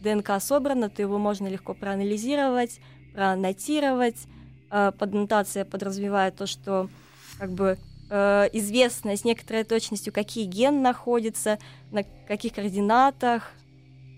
[0.01, 2.81] ДНК собрана, то его можно легко проанализировать,
[3.14, 4.16] проаннотировать.
[4.70, 6.88] Э, под нотацией подразумевает то, что
[7.38, 7.79] как бы
[8.11, 11.59] э, известно с некоторой точностью, какие гены находятся,
[11.90, 13.51] на каких координатах,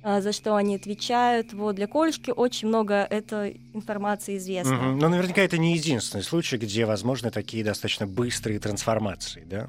[0.02, 1.52] э, за что они отвечают.
[1.52, 4.74] Вот для колюшки очень много этой информации известно.
[4.74, 5.00] Угу.
[5.00, 9.68] Но наверняка это не единственный случай, где возможны такие достаточно быстрые трансформации, да?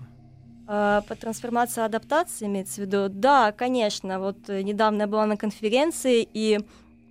[0.67, 3.09] Э, по трансформации адаптации имеется в виду?
[3.09, 4.19] Да, конечно.
[4.19, 6.59] Вот э, недавно я была на конференции, и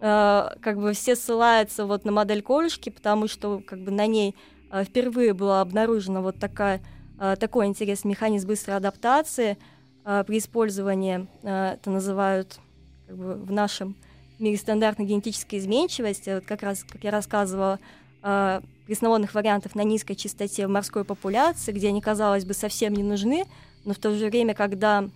[0.03, 4.37] э, как бы все ссылаются вот на модель колышки, потому что как бы на ней
[4.71, 6.83] э, впервые была обнаружена вот такая,
[7.19, 9.57] э, такой интересный механизм быстрой адаптации
[10.05, 12.59] при использовании, это называют
[13.07, 13.95] как бы в нашем
[14.43, 17.79] мире стандартной генетической изменчивости, вот как раз, как я рассказывала,
[18.23, 23.03] э, пресноводных вариантов на низкой частоте в морской популяции, где они, казалось бы, совсем не
[23.03, 23.45] нужны,
[23.85, 25.09] но в то же время, когда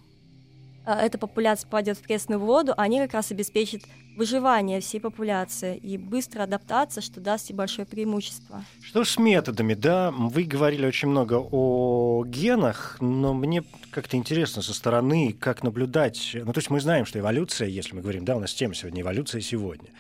[0.93, 3.83] эта популяция попадет в пресную воду, они как раз обеспечат
[4.17, 8.65] выживание всей популяции и быстрая адаптация, что даст ей большое преимущество.
[8.83, 10.11] Что с методами, да?
[10.11, 16.31] Вы говорили очень много о генах, но мне как-то интересно со стороны, как наблюдать.
[16.35, 19.03] Ну, то есть мы знаем, что эволюция, если мы говорим, да, у нас тема сегодня
[19.03, 19.91] эволюция сегодня.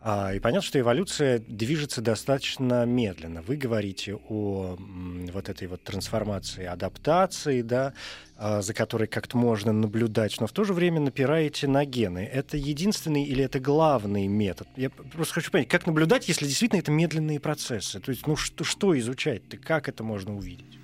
[0.00, 3.42] А, и понятно, что эволюция движется достаточно медленно.
[3.42, 7.92] Вы говорите о вот этой вот трансформации, адаптации, да,
[8.38, 12.28] за которой как-то можно наблюдать, но в то же время напираете на гены.
[12.30, 14.68] Это единственный или это главный метод?
[14.76, 17.98] Я просто хочу понять, как наблюдать, если действительно это медленные процессы?
[17.98, 20.78] То есть, ну что, что изучать-то, как это можно увидеть?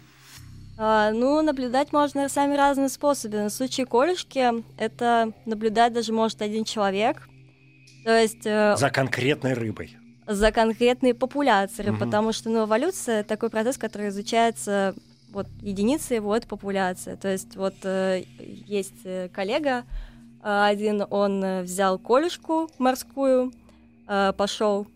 [0.78, 3.48] А, ну, наблюдать можно самыми разными способами.
[3.48, 7.28] В случае колюшки это наблюдать даже может один человек.
[8.04, 8.46] То есть...
[8.46, 11.98] Э, за конкретной рыбой за конкретные популяции, угу.
[11.98, 14.94] потому что ну, эволюция такой процесс, который изучается
[15.33, 17.16] вот единица его это популяция.
[17.16, 19.85] То есть вот э, есть э, коллега
[20.42, 23.53] э, один, он э, взял колюшку морскую,
[24.09, 24.87] э, пошел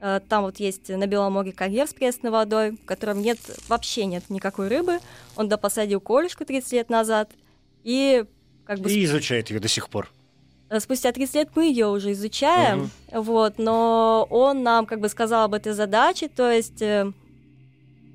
[0.00, 4.06] э, там вот есть на Белом море карьер с пресной водой, в котором нет вообще
[4.06, 4.98] нет никакой рыбы.
[5.36, 7.30] Он допосадил колюшку 30 лет назад
[7.82, 8.24] и
[8.64, 8.90] как бы...
[8.90, 10.08] И изучает ее до сих пор.
[10.70, 13.22] Э, спустя 30 лет мы ее уже изучаем, угу.
[13.22, 16.82] вот, но он нам как бы сказал об этой задаче, то есть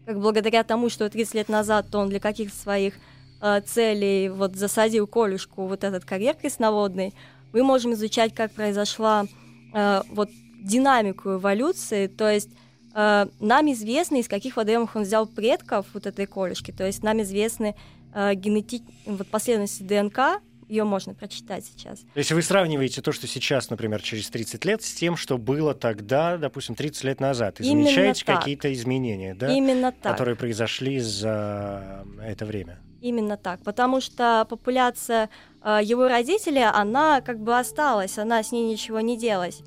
[0.06, 2.96] как благодаря тому, что 30 лет назад он для каких-то своих
[3.42, 7.14] э, целей вот засадил колюшку вот этот карьер пресноводный,
[7.54, 9.26] мы можем изучать, как произошла
[9.74, 12.50] э, вот динамику эволюции, то есть
[12.96, 17.22] э, нам известно, из каких водоемов он взял предков вот этой колюшки, то есть нам
[17.22, 17.76] известны
[18.14, 18.84] э, генети...
[19.06, 22.00] вот последовательности ДНК, ее можно прочитать сейчас.
[22.00, 25.74] То есть вы сравниваете то, что сейчас, например, через 30 лет, с тем, что было
[25.74, 29.52] тогда, допустим, 30 лет назад, и Именно замечаете какие-то изменения, да?
[29.52, 30.14] Именно так.
[30.14, 32.80] Которые произошли за это время.
[33.02, 35.30] Именно так, потому что популяция
[35.62, 39.62] э, его родителей, она как бы осталась, она с ней ничего не делась.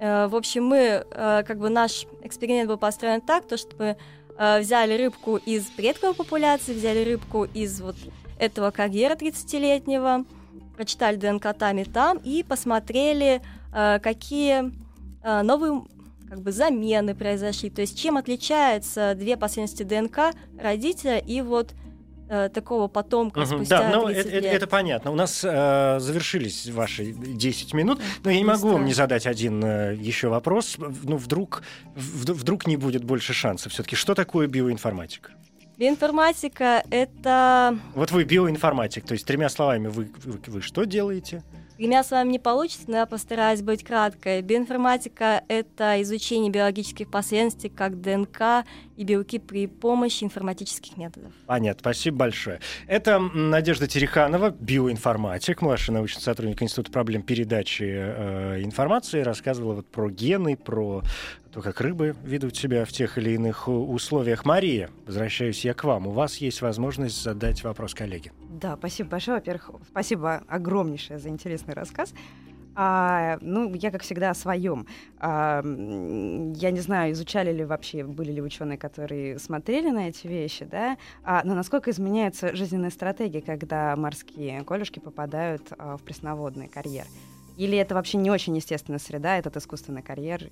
[0.00, 3.96] Э, в общем, мы, э, как бы наш эксперимент был построен так, то, что мы
[4.36, 7.96] э, взяли рыбку из предковой популяции, взяли рыбку из вот
[8.38, 10.24] этого карьера 30-летнего,
[10.76, 13.40] прочитали ДНК там и там и посмотрели,
[13.72, 14.72] э, какие
[15.22, 15.82] э, новые
[16.28, 21.74] как бы замены произошли, то есть чем отличаются две последовательности ДНК родителя и вот
[22.28, 24.44] э, такого потомка угу, спустя Да, ну, это, лет.
[24.44, 25.12] это понятно.
[25.12, 29.62] У нас э, завершились ваши 10 минут, но я не могу вам не задать один
[29.64, 30.76] э, еще вопрос.
[30.78, 31.62] Ну, вдруг,
[31.94, 33.72] в, вдруг не будет больше шансов.
[33.72, 35.30] Все-таки что такое биоинформатика?
[35.76, 37.76] Биоинформатика— это...
[37.94, 41.42] Вот вы биоинформатик, то есть тремя словами вы, вы, вы что делаете?
[41.76, 44.42] Тремя словами не получится, но я постараюсь быть краткой.
[44.42, 48.64] Биоинформатика— это изучение биологических последствий, как ДНК
[48.96, 51.32] и белки при помощи информатических методов.
[51.46, 52.60] Понятно, спасибо большое.
[52.86, 60.08] Это Надежда Тереханова, биоинформатик, младший научный сотрудник Института проблем передачи э, информации, рассказывала вот про
[60.08, 61.02] гены, про
[61.54, 64.44] то, как рыбы ведут себя в тех или иных условиях.
[64.44, 66.08] Мария, возвращаюсь я к вам.
[66.08, 68.32] У вас есть возможность задать вопрос коллеге.
[68.50, 69.36] Да, спасибо большое.
[69.36, 72.12] Во-первых, спасибо огромнейшее за интересный рассказ.
[72.74, 74.88] А, ну, я, как всегда, о своем.
[75.20, 80.64] А, я не знаю, изучали ли вообще, были ли ученые, которые смотрели на эти вещи,
[80.64, 87.04] да, а, но насколько изменяется жизненная стратегия, когда морские колюшки попадают а, в пресноводный карьер?
[87.56, 90.50] Или это вообще не очень естественная среда, этот искусственный карьер?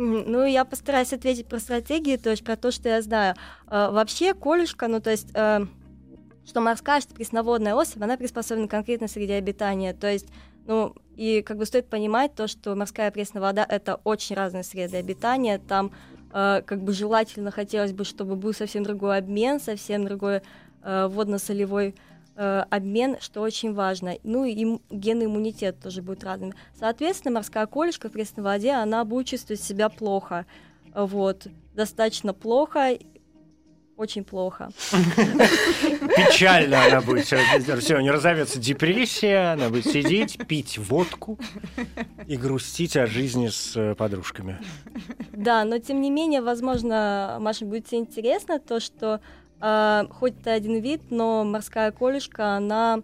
[0.00, 3.34] Ну, я постараюсь ответить про стратегии, то есть про то, что я знаю.
[3.66, 5.66] А, вообще, колюшка, ну, то есть, а,
[6.46, 9.92] что морская, что пресноводная особь, она приспособлена конкретно среде обитания.
[9.92, 10.28] То есть
[10.68, 14.98] ну, и как бы стоит понимать то, что морская пресная вода— это очень разные среды
[14.98, 15.58] обитания.
[15.58, 15.92] Там
[16.32, 20.42] э, как бы желательно хотелось бы, чтобы был совсем другой обмен, совсем другой
[20.82, 21.94] э, водно-солевой
[22.38, 24.14] э, обмен, что очень важно.
[24.22, 24.54] Ну и
[24.90, 26.54] генный иммунитет тоже будет разным.
[26.78, 30.46] Соответственно, морская колюшка в пресной воде, она будет чувствовать себя плохо.
[30.94, 32.96] Вот, достаточно плохо,
[33.96, 34.70] очень плохо.
[36.16, 37.24] Печально она будет.
[37.24, 41.36] Все, у нее разовьется депрессия, она будет сидеть, пить водку
[42.28, 44.60] и грустить о жизни с э, подружками.
[45.32, 49.20] Да, но тем не менее, возможно, Маша, будет интересно то, что
[49.60, 53.00] э, хоть это один вид, но морская колюшка, она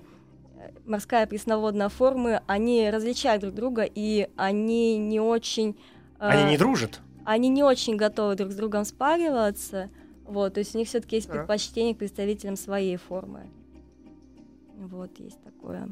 [0.57, 5.77] э, морская пресноводная формы, они различают друг друга, и они не очень...
[6.19, 7.01] Э, они не дружат?
[7.25, 9.91] Они не очень готовы друг с другом спариваться.
[10.25, 13.51] Вот, то есть у них все-таки есть предпочтение к представителям своей формы.
[14.77, 15.89] Вот, есть такое.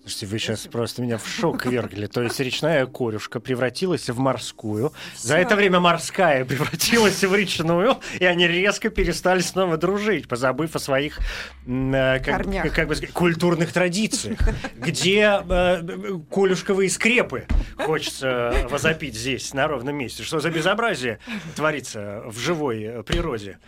[0.00, 2.06] Слушайте, вы сейчас просто меня в шок вергли.
[2.06, 4.92] То есть речная корюшка превратилась в морскую.
[5.14, 5.28] Всё.
[5.28, 10.78] За это время морская превратилась в речную, и они резко перестали снова дружить, позабыв о
[10.78, 11.18] своих
[11.66, 14.38] э, как, как бы, культурных традициях.
[14.74, 20.22] Где э, колюшковые скрепы хочется возопить здесь, на ровном месте.
[20.22, 21.18] Что за безобразие
[21.56, 23.58] творится в живой природе?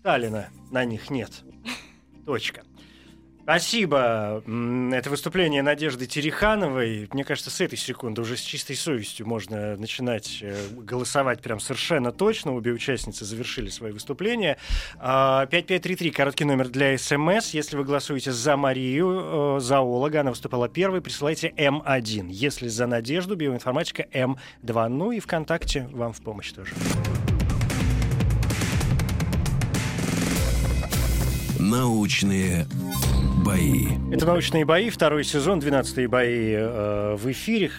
[0.00, 1.30] Сталина на них нет.
[2.24, 2.62] Точка.
[3.42, 4.42] Спасибо.
[4.92, 7.08] Это выступление Надежды Терехановой.
[7.12, 12.12] Мне кажется, с этой секунды уже с чистой совестью можно начинать э, голосовать прям совершенно
[12.12, 12.54] точно.
[12.54, 14.58] Обе участницы завершили свои выступления.
[14.94, 17.50] 5533, а, короткий номер для СМС.
[17.50, 22.28] Если вы голосуете за Марию, э, зоолога, она выступала первой, присылайте М1.
[22.30, 24.88] Если за Надежду, биоинформатика М2.
[24.88, 26.72] Ну и ВКонтакте вам в помощь тоже.
[31.58, 32.66] Научные
[33.42, 33.86] бои.
[34.10, 37.70] Это научные бои, второй сезон, 12 бои э, в эфире.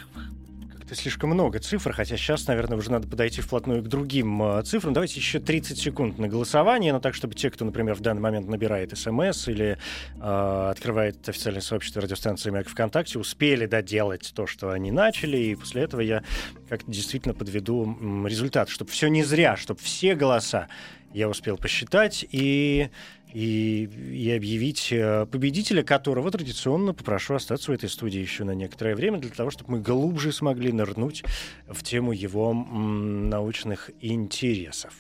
[0.78, 4.93] Как-то слишком много цифр, хотя сейчас, наверное, уже надо подойти вплотную к другим э, цифрам.
[4.93, 8.47] Давайте еще 30 секунд на голосование, но так, чтобы те, кто, например, в данный момент
[8.47, 9.78] набирает смс или
[10.19, 15.84] э, открывает официальное сообщество радиостанции «Маяк ВКонтакте», успели доделать то, что они начали, и после
[15.84, 16.23] этого я
[16.67, 20.67] как-то действительно подведу результат, чтобы все не зря, чтобы все голоса
[21.13, 22.89] я успел посчитать, и
[23.34, 28.95] и, и объявить э, победителя, которого традиционно попрошу остаться в этой студии еще на некоторое
[28.95, 31.23] время, для того, чтобы мы глубже смогли нырнуть
[31.67, 34.93] в тему его научных интересов.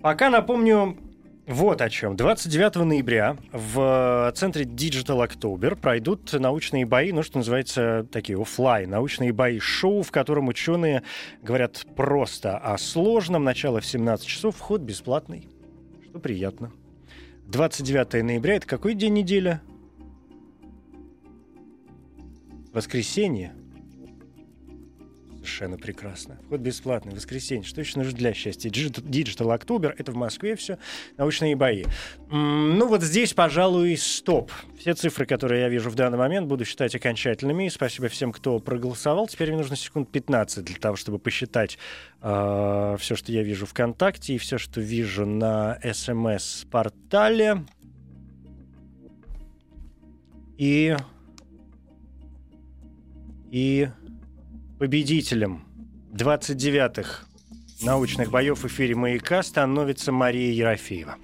[0.00, 0.96] Пока напомню
[1.48, 2.16] вот о чем.
[2.16, 9.32] 29 ноября в центре Digital October пройдут научные бои, ну, что называется, такие офлайн, научные
[9.32, 11.02] бои шоу, в котором ученые
[11.42, 13.44] говорят просто о сложном.
[13.44, 15.48] Начало в 17 часов, вход бесплатный
[16.18, 16.72] что приятно.
[17.46, 19.60] 29 ноября это какой день недели?
[22.72, 23.54] Воскресенье.
[25.48, 26.38] Совершенно прекрасно.
[26.44, 27.64] Вход бесплатный, воскресенье.
[27.64, 28.68] Что еще нужно для счастья?
[28.68, 30.78] Digital October, это в Москве все.
[31.16, 31.84] Научные бои.
[32.30, 34.52] Ну вот здесь, пожалуй, стоп.
[34.78, 37.68] Все цифры, которые я вижу в данный момент, буду считать окончательными.
[37.68, 39.26] Спасибо всем, кто проголосовал.
[39.26, 41.78] Теперь мне нужно секунд 15 для того, чтобы посчитать
[42.20, 47.64] э, все, что я вижу ВКонтакте и все, что вижу на СМС-портале.
[50.58, 50.94] И...
[53.50, 53.88] И
[54.78, 55.64] Победителем
[56.12, 57.24] 29-х
[57.82, 61.16] научных боев в эфире «Маяка» становится Мария Ерофеева.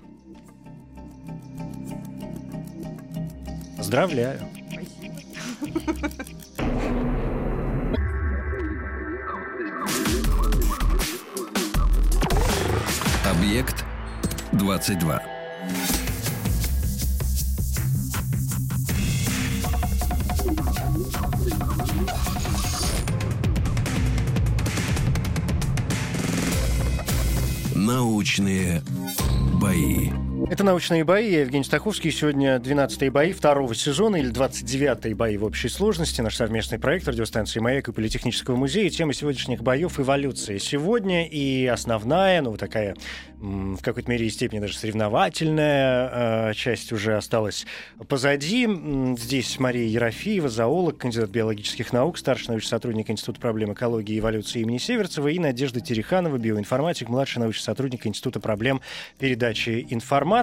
[3.77, 4.41] Поздравляю.
[13.25, 13.85] Объект
[14.51, 15.34] 22.
[28.25, 28.83] Научные
[29.61, 30.24] бои.
[30.51, 31.31] Это «Научные бои».
[31.31, 32.11] Я Евгений Стаховский.
[32.11, 36.21] Сегодня 12-е бои второго сезона или 29-е бои в общей сложности.
[36.21, 38.91] Наш совместный проект радиостанции «Маяк» и Политехнического музея.
[38.91, 40.59] Тема сегодняшних боев— эволюция.
[40.59, 42.95] Сегодня и основная, ну, такая
[43.41, 47.67] в какой-то мере и степени даже соревновательная э, часть уже осталась
[48.09, 48.67] позади.
[49.19, 54.61] Здесь Мария Ерофеева, зоолог, кандидат биологических наук, старший научный сотрудник Института проблем экологии и эволюции
[54.61, 58.81] имени Северцева и Надежда Тереханова, биоинформатик, младший научный сотрудник Института проблем
[59.19, 60.34] передачи информации.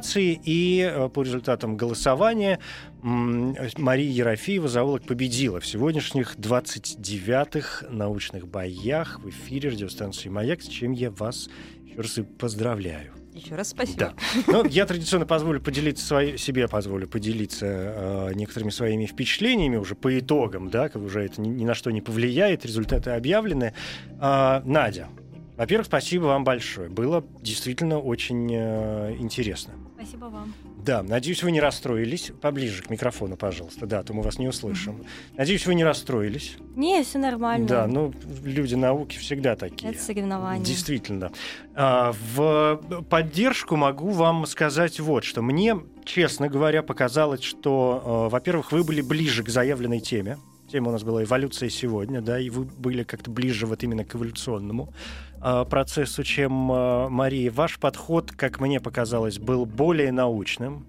[0.45, 2.59] И э, по результатам голосования
[3.01, 10.91] Мария Ерофеева, зоолог, победила в сегодняшних 29-х научных боях в эфире радиостанции «Маяк», с чем
[10.91, 11.49] я вас
[11.83, 13.11] еще раз и поздравляю.
[13.33, 13.97] Еще раз спасибо.
[13.97, 14.13] Да.
[14.47, 20.17] Ну, я традиционно позволю поделиться свои, себе позволю поделиться э, некоторыми своими впечатлениями уже по
[20.19, 23.73] итогам, да, как уже это ни, ни на что не повлияет, результаты объявлены.
[24.19, 25.07] Э, Надя,
[25.55, 26.89] во-первых, спасибо вам большое.
[26.89, 29.73] Было действительно очень э, интересно.
[30.01, 30.53] Спасибо вам.
[30.83, 32.31] Да, надеюсь, вы не расстроились.
[32.41, 33.85] Поближе к микрофону, пожалуйста.
[33.85, 35.03] Да, то мы вас не услышим.
[35.37, 36.57] Надеюсь, вы не расстроились.
[36.75, 37.67] Не, все нормально.
[37.67, 38.11] Да, ну,
[38.43, 39.91] люди науки всегда такие.
[39.91, 40.65] Это соревнования.
[40.65, 41.31] Действительно.
[41.75, 48.71] А, в поддержку могу вам сказать вот, что мне, честно говоря, показалось, что, а, во-первых,
[48.71, 50.37] вы были ближе к заявленной теме.
[50.71, 54.15] Тема у нас была эволюция сегодня, да, и вы были как-то ближе вот именно к
[54.15, 54.93] эволюционному
[55.41, 57.51] э, процессу, чем э, Мария.
[57.51, 60.87] Ваш подход, как мне показалось, был более научным.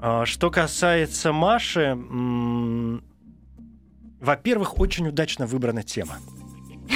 [0.00, 3.04] Э, что касается Маши, м-
[4.18, 6.16] во-первых, очень удачно выбрана тема.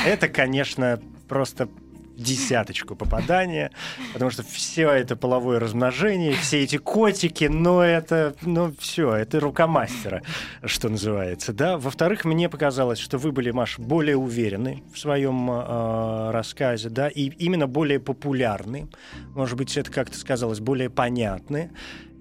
[0.07, 1.68] Это, конечно, просто
[2.16, 3.70] десяточку попадания,
[4.12, 9.66] потому что все это половое размножение, все эти котики, но это, ну, все, это рука
[9.66, 10.22] мастера,
[10.64, 11.76] что называется, да.
[11.76, 17.30] Во-вторых, мне показалось, что вы были, Маш, более уверены в своем э, рассказе, да, и
[17.38, 18.88] именно более популярны,
[19.34, 21.70] может быть, это как-то сказалось, более понятны.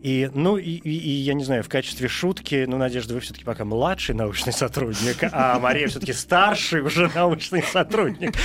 [0.04, 3.46] И, ну, и, и, и я не знаю, в качестве шутки, ну, Надежда, вы все-таки
[3.46, 8.36] пока младший научный сотрудник, а Мария все-таки старший уже научный сотрудник.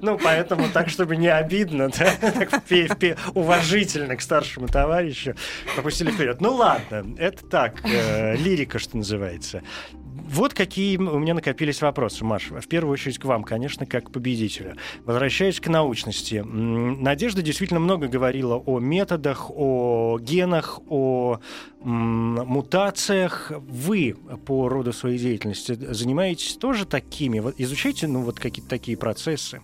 [0.00, 2.62] ну, поэтому так, чтобы не обидно, да, так
[3.34, 5.34] уважительно к старшему товарищу
[5.74, 6.40] пропустили вперед.
[6.40, 9.62] Ну, ладно, это так, э, лирика, что называется.
[10.28, 12.60] Вот какие у меня накопились вопросы, Маша.
[12.60, 14.76] В первую очередь к вам, конечно, как победителю.
[15.04, 16.42] Возвращаясь к научности.
[16.44, 21.38] Надежда действительно много говорила о методах, о генах, о
[21.80, 23.52] мутациях.
[23.56, 27.38] Вы по роду своей деятельности занимаетесь тоже такими?
[27.58, 29.60] Изучаете ну, вот какие-то такие процессы?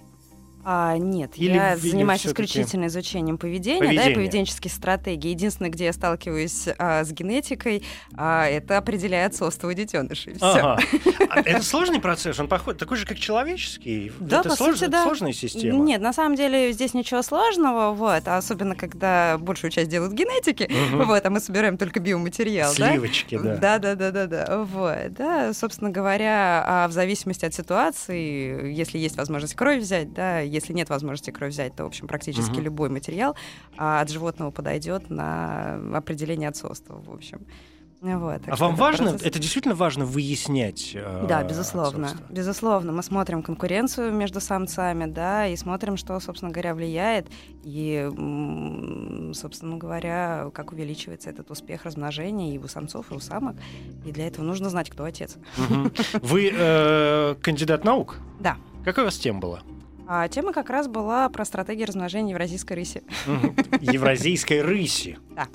[0.65, 5.31] А, нет, Или я занимаюсь исключительно изучением поведения, поведения, да, и поведенческие стратегии.
[5.31, 7.83] Единственное, где я сталкиваюсь а, с генетикой,
[8.15, 10.37] а, это определяя отцовство детенышей.
[10.41, 10.79] Ага.
[11.29, 14.13] А это сложный процесс, он похож, такой же, как человеческий.
[14.21, 14.79] Да, это по слож...
[14.79, 15.03] сути, да.
[15.03, 15.79] сложная система.
[15.81, 20.71] Нет, на самом деле здесь ничего сложного, вот, а особенно когда большую часть делают генетики,
[20.93, 21.05] угу.
[21.07, 23.57] вот, а мы собираем только биоматериал, Сливочки, да?
[23.57, 28.99] Да, да, да, да, да, вот, да, собственно говоря, а в зависимости от ситуации, если
[28.99, 32.63] есть возможность кровь взять, да, если нет возможности кровь взять, то, в общем, практически угу.
[32.63, 33.35] любой материал
[33.77, 37.47] а от животного подойдет на определение отцовства, в общем.
[38.03, 39.29] Вот, а вам важно, процесс...
[39.29, 40.91] это действительно важно выяснять?
[40.93, 42.33] Э, да, безусловно, отцовство.
[42.33, 42.91] безусловно.
[42.91, 47.29] Мы смотрим конкуренцию между самцами, да, и смотрим, что, собственно говоря, влияет,
[47.63, 48.11] и,
[49.35, 53.55] собственно говоря, как увеличивается этот успех размножения и у самцов, и у самок.
[54.05, 55.37] И для этого нужно знать, кто отец.
[56.23, 58.17] Вы э, кандидат наук?
[58.41, 58.57] Да.
[58.85, 59.63] Какая у вас тема была?
[60.15, 63.03] А тема как раз была про стратегию размножения евразийской рыси.
[63.81, 65.19] Евразийской рыси?
[65.31, 65.47] Да.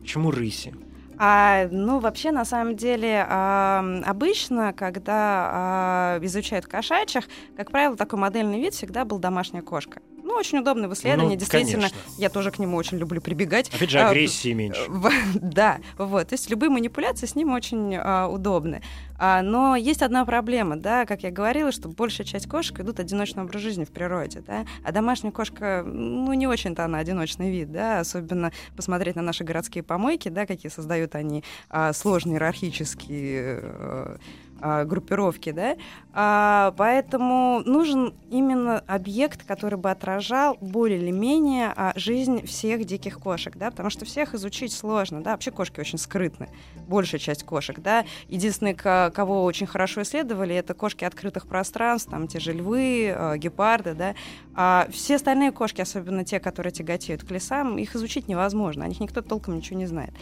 [0.00, 0.72] Почему рыси?
[1.18, 7.24] А, ну, вообще, на самом деле, а, обычно, когда а, изучают кошачьих,
[7.56, 10.00] как правило, такой модельный вид всегда был домашняя кошка.
[10.26, 11.88] Ну, очень удобно в исследовании, ну, действительно.
[11.88, 11.98] Конечно.
[12.18, 13.72] Я тоже к нему очень люблю прибегать.
[13.72, 14.80] Опять же, агрессии а, меньше.
[15.34, 16.28] да, вот.
[16.28, 18.82] То есть любые манипуляции с ним очень а, удобны.
[19.18, 23.44] А, но есть одна проблема, да, как я говорила, что большая часть кошек идут одиночный
[23.44, 28.00] образ жизни в природе, да, а домашняя кошка, ну, не очень-то она одиночный вид, да,
[28.00, 34.18] особенно посмотреть на наши городские помойки, да, какие создают они а, сложные иерархические
[34.60, 35.76] а, группировки, да,
[36.12, 43.18] а, поэтому нужен именно объект, который бы отражал более или менее а, жизнь всех диких
[43.18, 46.48] кошек, да, потому что всех изучить сложно, да, вообще кошки очень скрытны,
[46.88, 52.40] большая часть кошек, да, единственные, кого очень хорошо исследовали, это кошки открытых пространств, там те
[52.40, 54.14] же львы, а, гепарды, да,
[54.54, 59.00] а все остальные кошки, особенно те, которые тяготеют к лесам, их изучить невозможно, о них
[59.00, 60.14] никто толком ничего не знает.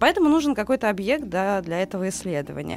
[0.00, 2.76] Поэтому нужен какой-то объект да, для этого исследования.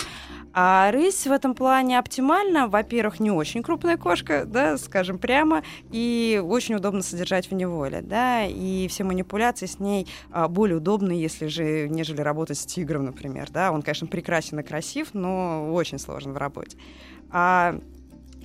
[0.54, 2.68] А рысь в этом плане оптимальна.
[2.68, 8.46] Во-первых, не очень крупная кошка, да, скажем прямо, и очень удобно содержать в неволе, да,
[8.46, 13.50] и все манипуляции с ней а, более удобны, если же, нежели работать с тигром, например,
[13.50, 13.72] да.
[13.72, 16.78] Он, конечно, прекрасен и красив, но очень сложен в работе.
[17.32, 17.80] А,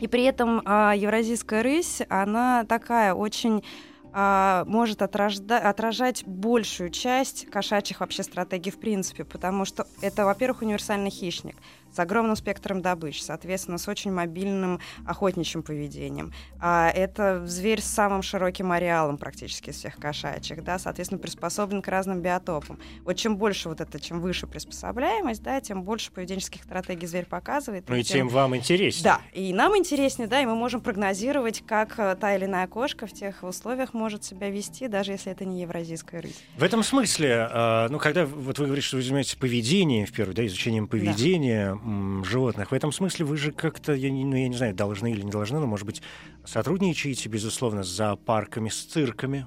[0.00, 3.64] и при этом а, евразийская рысь, она такая очень
[4.12, 10.62] а, может отражда- отражать большую часть кошачьих вообще стратегий в принципе, потому что это, во-первых,
[10.62, 11.56] универсальный хищник
[11.96, 16.32] с огромным спектром добычи, соответственно, с очень мобильным охотничьим поведением.
[16.60, 21.88] А это зверь с самым широким ареалом практически из всех кошачьих, да, соответственно, приспособлен к
[21.88, 22.78] разным биотопам.
[23.04, 27.88] Вот чем больше вот это, чем выше приспособляемость, да, тем больше поведенческих стратегий зверь показывает.
[27.88, 29.04] Ну и тем тем вам интереснее.
[29.04, 33.06] да, и нам интереснее, да, и мы можем прогнозировать, как э, та или иная кошка
[33.06, 36.42] в тех условиях может себя вести, даже если это не евразийская рысь.
[36.58, 40.34] В этом смысле, э, ну, когда вот вы говорите, что вы занимаетесь поведением, в первую,
[40.34, 41.85] да, изучением поведения м,
[42.24, 45.22] животных, в этом смысле вы же как-то, я не, ну, я не знаю, должны или
[45.22, 46.02] не должны, но, может быть,
[46.44, 49.46] сотрудничаете, безусловно, с зоопарками, с цирками.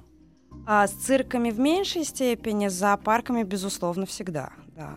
[0.66, 4.96] А с цирками в меньшей степени, с зоопарками, безусловно, всегда, да.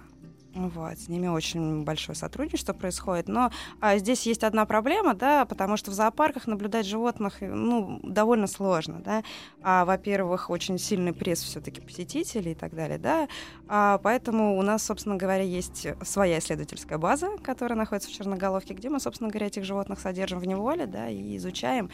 [0.56, 3.28] Вот, с ними очень большое сотрудничество происходит.
[3.28, 8.45] Но а, здесь есть одна проблема, да, потому что в зоопарках наблюдать животных ну, довольно
[8.45, 9.01] сложно.
[9.04, 9.24] Да?
[9.64, 12.99] А, во-первых, очень сильный пресс все-таки посетителей и так далее.
[12.99, 13.28] Да?
[13.68, 18.89] А, поэтому у нас, собственно говоря, есть своя исследовательская база, которая находится в Черноголовке, где
[18.89, 21.89] мы, собственно говоря, этих животных содержим в неволе да, и изучаем.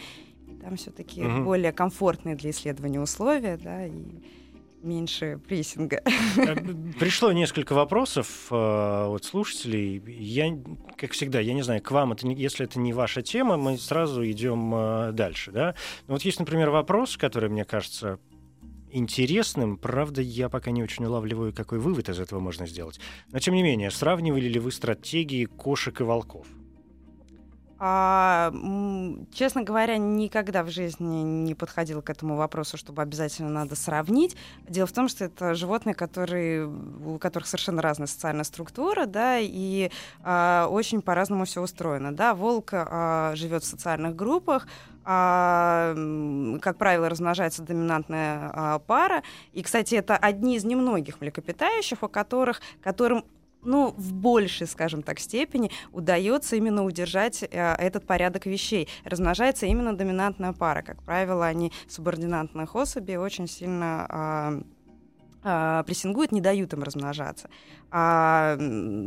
[0.47, 1.45] И там все-таки Мгм.
[1.45, 4.21] более комфортные для исследования условия, да, и
[4.81, 6.01] меньше прессинга.
[6.37, 6.55] Э,
[6.99, 10.01] Пришло несколько вопросов э, от слушателей.
[10.07, 10.57] Я,
[10.97, 13.77] как всегда, я не знаю, к вам, это не- если это не ваша тема, мы
[13.77, 15.51] сразу идем э, дальше.
[15.51, 15.75] Да?
[16.07, 18.19] Ну, вот есть, например, вопрос, который мне кажется
[18.91, 19.77] интересным.
[19.77, 22.99] Правда, я пока не очень улавливаю, какой вывод из этого можно сделать.
[23.31, 26.47] Но, тем не менее, сравнивали ли вы стратегии кошек и волков?
[27.81, 28.53] А,
[29.33, 34.35] честно говоря, никогда в жизни не подходила к этому вопросу, чтобы обязательно надо сравнить.
[34.67, 39.91] Дело в том, что это животные, которые, у которых совершенно разная социальная структура, да, и
[40.23, 42.13] а, очень по-разному все устроено.
[42.13, 42.33] Да.
[42.33, 44.67] Волк а, живет в социальных группах,
[45.05, 45.95] а,
[46.61, 49.23] как правило, размножается доминантная а, пара.
[49.53, 53.23] И, кстати, это одни из немногих млекопитающих, у которых, которым
[53.63, 58.87] ну, в большей, скажем так, степени удается именно удержать э, этот порядок вещей.
[59.03, 60.81] Размножается именно доминантная пара.
[60.81, 64.61] Как правило, они субординантных особей очень сильно а,
[65.41, 67.49] прессингуют, не дают им размножаться.
[67.91, 68.57] А,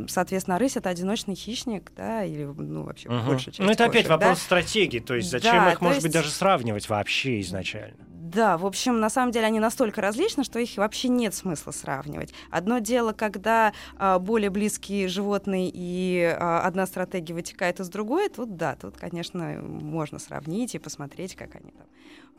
[0.08, 3.26] соответственно, рысь это одиночный хищник, да, или ну вообще Мгм.
[3.26, 3.58] большая часть.
[3.60, 4.26] Ну, это опять кошек, да.
[4.26, 4.98] вопрос стратегии.
[4.98, 7.96] То есть зачем Да, их, может быть, есть- даже сравнивать вообще изначально?
[8.08, 12.32] Да, в общем, на самом деле они настолько различны, что их вообще нет смысла сравнивать.
[12.50, 18.56] Одно дело, когда а, более близкие животные и а, одна стратегия вытекает из другой, тут
[18.56, 21.86] да, тут, конечно, можно сравнить и посмотреть, как они там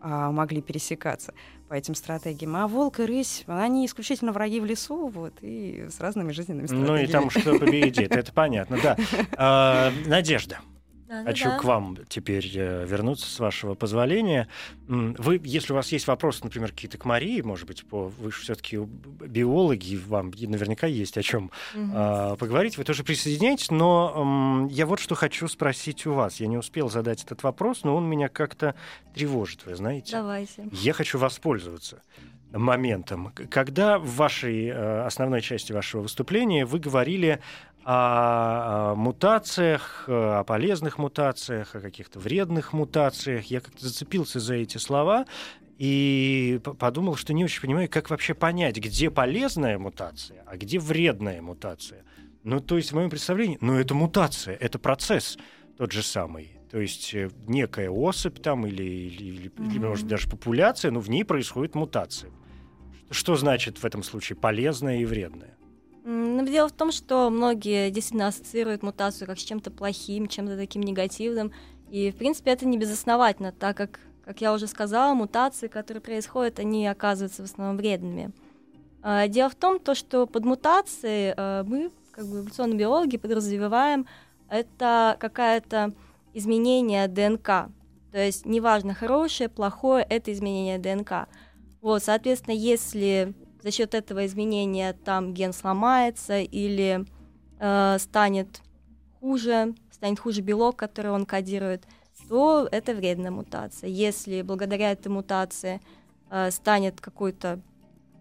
[0.03, 1.33] а, могли пересекаться
[1.69, 2.55] по этим стратегиям.
[2.57, 6.97] А волк и рысь, они исключительно враги в лесу, вот, и с разными жизненными стратегиями.
[6.97, 8.97] Ну и там что победит, это понятно, да.
[9.37, 10.59] А, Надежда.
[11.13, 11.59] Да, Хочу да.
[11.59, 14.47] к вам теперь э, вернуться, с вашего позволения.
[14.87, 18.41] Вы, если у вас есть вопросы, например, какие-то к Марии, может быть, по, вы же
[18.41, 22.37] все-таки биологи, вам наверняка есть о чем Мгм.
[22.37, 23.69] поговорить, вы тоже присоединяйтесь.
[23.71, 26.39] Но я вот что хочу спросить у вас.
[26.39, 28.75] Я не успел задать этот вопрос, но он меня как-то
[29.13, 30.11] тревожит, вы знаете.
[30.13, 30.67] Давайте.
[30.71, 32.01] Я хочу воспользоваться
[32.51, 33.31] моментом.
[33.49, 37.39] Когда в вашей э, основной части вашего выступления вы говорили
[37.85, 45.25] о, мутациях, о полезных мутациях, о каких-то вредных мутациях, я как-то зацепился за эти слова
[45.77, 51.41] и подумал, что не очень понимаю, как вообще понять, где полезная мутация, а где вредная
[51.41, 52.03] мутация.
[52.43, 55.37] Ну, то есть, в моем представлении, ну, это мутация, это процесс
[55.77, 56.51] тот же самый.
[56.69, 59.89] То есть э, некая особь там или, или, или- или, Мгм.
[59.89, 62.31] может, даже популяция, но в ней происходит мутация.
[63.11, 65.55] Что значит в этом случае полезное и вредное?
[66.03, 70.57] М, Ну, дело в том, что многие действительно ассоциируют мутацию как с чем-то плохим, чем-то
[70.57, 71.51] таким негативным.
[71.89, 76.59] И, в принципе, это не безосновательно, так как, как я уже сказала, мутации, которые происходят,
[76.59, 78.31] они оказываются в основном вредными.
[79.01, 84.07] А, Дело в том, то, что под мутацией э, мы, как бы эволюционные биологи, подразумеваем
[84.49, 85.93] это какое-то
[86.33, 87.69] изменение ДНК.
[88.11, 91.27] То есть неважно, хорошее, плохое, это изменение ДНК.
[91.81, 93.33] Вот, соответственно, если
[93.63, 97.05] за счет этого изменения там ген сломается или
[97.59, 98.61] э, станет
[99.19, 101.85] хуже, станет хуже белок, который он кодирует,
[102.27, 103.89] то это вредная мутация.
[103.89, 105.79] Если благодаря этой мутации
[106.29, 107.61] э, станет какой-то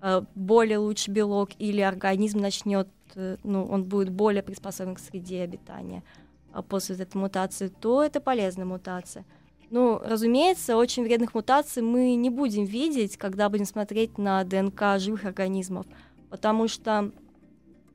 [0.00, 5.42] э, более лучший белок или организм начнет, э, ну, он будет более приспособлен к среде
[5.42, 6.04] обитания
[6.52, 9.24] а после этой мутации, то это полезная мутация.
[9.72, 15.24] Ну, разумеется, очень вредных мутаций мы не будем видеть, когда будем смотреть на ДНК живых
[15.24, 15.86] организмов,
[16.28, 17.10] потому что,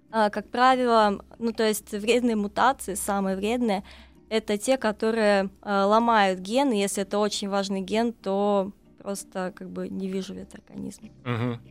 [0.10, 3.84] а, как правило, ну, то есть вредные мутации, самые вредные,
[4.28, 6.74] это те, которые а, ломают гены.
[6.74, 11.12] Если это очень важный ген, то просто как бы не вижу этот организм.
[11.26, 11.62] Мгм.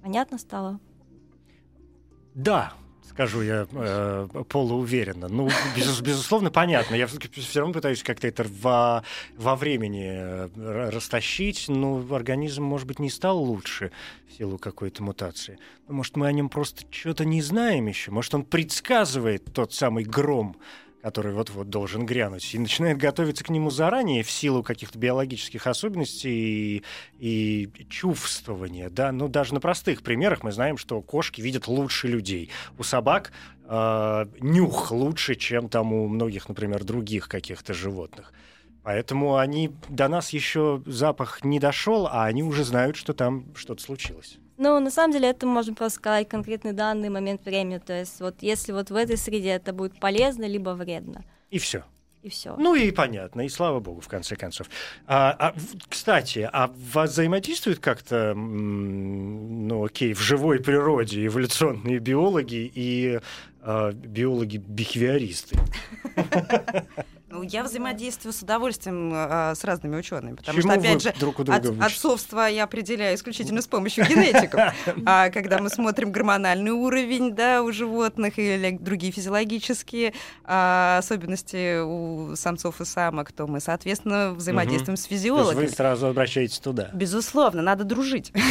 [0.00, 0.80] Понятно стало?
[2.34, 2.72] Да,
[3.16, 5.28] скажу я э, полууверенно.
[5.28, 6.94] Ну, безус- безусловно, понятно.
[6.94, 9.04] Я все равно пытаюсь как-то это во,
[9.38, 11.64] во времени э, ра- растащить.
[11.68, 13.90] Но организм, может быть, не стал лучше
[14.28, 15.58] в силу какой-то мутации.
[15.88, 18.10] Может, мы о нем просто что-то не знаем еще.
[18.10, 20.54] Может, он предсказывает тот самый гром,
[21.06, 26.78] который вот-вот должен грянуть, и начинает готовиться к нему заранее в силу каких-то биологических особенностей
[26.78, 26.82] и,
[27.20, 28.90] и чувствования.
[28.90, 29.12] Да?
[29.12, 32.50] Ну, даже на простых примерах мы знаем, что кошки видят лучше людей.
[32.76, 33.30] У собак
[33.68, 38.32] э, нюх лучше, чем там у многих, например, других каких-то животных.
[38.82, 43.80] Поэтому они до нас еще запах не дошел, а они уже знают, что там что-то
[43.80, 44.40] случилось.
[44.58, 47.78] Ну, на самом деле, это можно просто сказать конкретный данный момент времени.
[47.78, 51.24] То есть, вот если вот в этой среде это будет полезно, либо вредно.
[51.50, 51.84] И все.
[52.22, 52.56] И все.
[52.58, 54.68] Ну и понятно, и слава богу, в конце концов.
[55.06, 55.54] А, а,
[55.88, 63.20] кстати, а взаимодействуют как-то, ну окей, в живой природе эволюционные биологи и
[63.60, 65.56] а, биологи-бихевиористы?
[67.36, 71.38] Ну, я взаимодействую с удовольствием а, с разными учеными, потому Чему что, опять же, друг
[71.38, 74.72] у друга от- отцовство я определяю исключительно с помощью генетиков.
[75.04, 80.14] А когда мы смотрим гормональный уровень да, у животных или другие физиологические
[80.44, 85.66] а, особенности у самцов и самок, то мы, соответственно, взаимодействуем с То есть физиологами.
[85.66, 86.88] вы сразу обращаетесь туда.
[86.94, 88.32] Безусловно, надо дружить.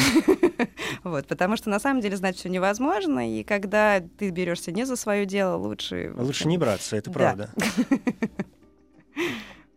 [1.04, 4.96] Вот, потому что на самом деле знать все невозможно, и когда ты берешься не за
[4.96, 6.12] свое дело, лучше...
[6.16, 7.14] Лучше не браться, это Да.
[7.14, 7.50] правда.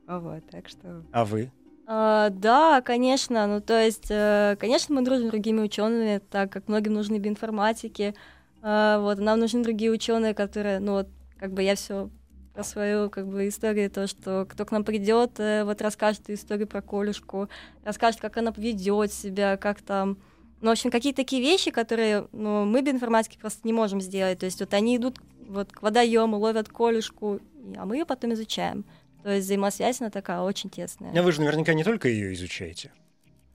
[0.06, 1.04] Вот, так что...
[1.12, 1.50] А вы?
[1.86, 3.46] А, да, конечно.
[3.46, 8.14] Ну, то есть, э, конечно, мы дружим с другими учеными, так как многим нужны биоинформатики.
[8.62, 11.08] А, вот, нам нужны другие ученые, которые, ну, вот,
[11.38, 12.10] как бы я все
[12.58, 16.66] про свою как бы историю, то, что кто к нам придет, э, вот расскажет историю
[16.66, 17.48] про Колюшку,
[17.84, 20.18] расскажет, как она ведет себя, как там.
[20.60, 24.40] Ну, в общем, какие-то такие вещи, которые ну, мы биоинформатики просто не можем сделать.
[24.40, 27.38] То есть вот они идут вот к водоему, ловят Колюшку,
[27.76, 28.84] а мы ее потом изучаем.
[29.22, 31.12] То есть взаимосвязь, она такая очень тесная.
[31.18, 32.92] А Вы же наверняка не только ее изучаете.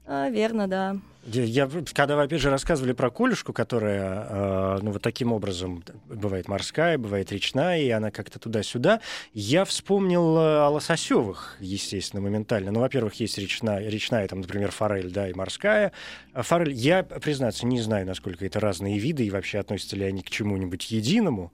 [0.06, 0.96] А, верно, да.
[1.26, 5.82] Я, я- когда вы опять же рассказывали про колюшку, которая, э, ну вот таким образом
[6.06, 9.00] бывает морская, бывает речная, и она как-то туда-сюда,
[9.32, 12.70] я вспомнил э, о лососевых, естественно, моментально.
[12.70, 15.92] Ну, во-первых, есть речная, речная, там, например, форель, да, и морская.
[16.34, 20.20] А форель, я, признаться, не знаю, насколько это разные виды, и вообще относятся ли они
[20.20, 21.50] к чему-нибудь единому.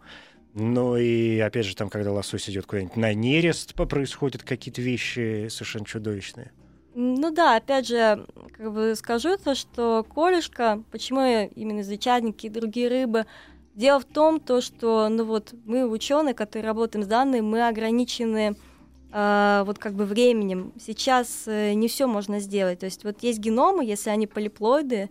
[0.55, 5.85] Но и, опять же, там, когда лосось идет куда-нибудь на нерест, происходят какие-то вещи совершенно
[5.85, 6.51] чудовищные.
[6.95, 8.27] Ну да, опять же,
[8.57, 13.27] как бы скажу то, что колюшка, почему именно изучальники и другие рыбы,
[13.77, 18.57] дело в том, то, что, ну вот, мы ученые, которые работаем с данными, мы ограничены
[19.13, 20.73] а, вот как бы временем.
[20.79, 22.81] Сейчас э, не все можно сделать.
[22.81, 25.11] То есть вот есть геномы, если они полиплоиды,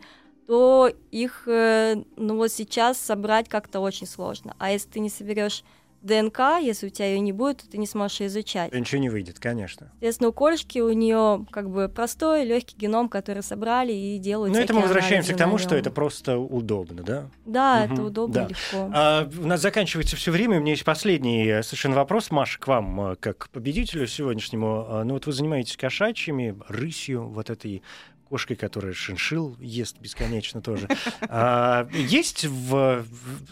[0.49, 4.55] то их, э, ну вот сейчас собрать как-то очень сложно.
[4.57, 5.63] А если ты не соберешь
[6.01, 8.73] ДНК, если у тебя ее не будет, то ты не сможешь ее изучать.
[8.73, 9.89] Ничего не выйдет, конечно.
[9.91, 14.55] Соответственно, у кошки у нее как бы простой, легкий геном, который собрали и делают.
[14.55, 17.29] Ну, это мы возвращаемся к тому, что это просто удобно, да?
[17.45, 18.47] Да, Мгм, это удобно, да.
[18.47, 18.91] легко.
[18.91, 20.57] А, у нас заканчивается все время.
[20.57, 24.85] У меня есть последний э, совершенно вопрос, Маша, к вам, э, как победителю сегодняшнему.
[24.89, 27.83] А, Ну вот вы занимаетесь кошачьими, рысью, вот этой
[28.30, 30.88] кошкой, которая шиншил ест бесконечно тоже.
[31.32, 33.05] А, есть в...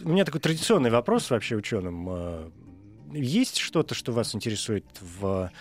[0.03, 2.07] У меня такой традиционный вопрос вообще ученым.
[2.09, 2.51] А,
[3.13, 5.51] Есть что-то, что вас интересует в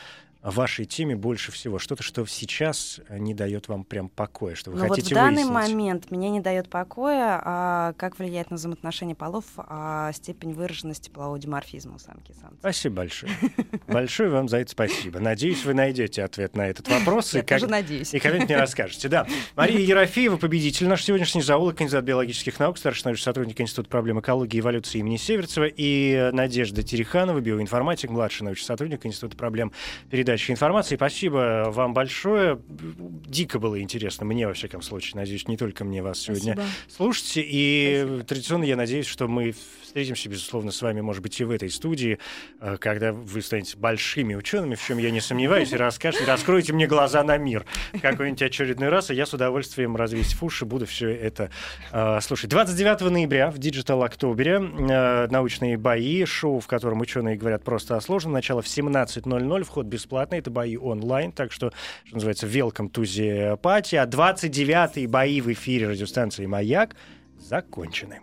[0.51, 1.79] вашей теме больше всего?
[1.79, 5.45] Что-то, что сейчас не дает вам прям покоя, что вы Ну вот в хотите данный
[5.45, 5.53] выяснить?
[5.75, 11.39] момент меня не дает покоя, а, как влияет на взаимоотношения полов а, степень выраженности полового
[11.39, 12.57] диморфизма у самки и самца.
[12.61, 13.33] Спасибо большое.
[13.87, 15.21] Большое вам за это спасибо.
[15.21, 18.13] Надеюсь, вы найдете ответ на этот вопрос и, Я тоже надеюсь.
[18.15, 19.09] и когда-нибудь мне расскажете.
[19.09, 19.27] Да.
[19.55, 24.59] Мария Ерофеева, победитель, наш сегодняшний зоолог, кандидат биологических наук, старший научный сотрудник Института проблем экологии
[24.59, 29.73] и эволюции имени Северцева и Надежда Тереханова, биоинформатик, младший научный сотрудник Института проблем
[30.11, 30.97] передачи передачей информации.
[30.97, 32.61] Спасибо вам большое.
[32.68, 34.26] Дико было интересно.
[34.26, 35.16] Мне, во всяком случае.
[35.16, 36.74] Надеюсь, не только мне вас сегодня Спасибо.
[36.89, 37.43] слушайте.
[37.43, 38.24] И Спасибо.
[38.24, 39.55] традиционно я надеюсь, что мы
[39.87, 42.18] встретимся, безусловно, с вами, может быть, и в этой студии,
[42.61, 46.87] э, когда вы станете большими учеными, в чем я не сомневаюсь, и расскажете, раскроете мне
[46.87, 47.64] глаза на мир
[48.03, 51.51] какой-нибудь очередной раз, и я с удовольствием развесив уши буду все это
[51.93, 52.51] э, слушать.
[52.51, 58.01] 29 ноября в Digital Октобере э, научные бои, шоу, в котором ученые говорят просто о
[58.01, 58.32] сложном.
[58.32, 61.72] Начало в 17.00, вход бесплатный, это бои онлайн, так что,
[62.05, 63.97] что называется, welcome to the party.
[63.97, 66.97] А 29 бои в эфире радиостанции «Маяк»
[67.39, 68.20] закончены.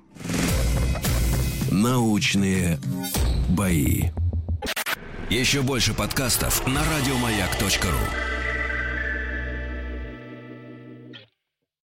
[1.73, 2.77] Научные
[3.49, 4.11] бои.
[5.31, 8.32] Еще больше подкастов на радиомаяк.ру.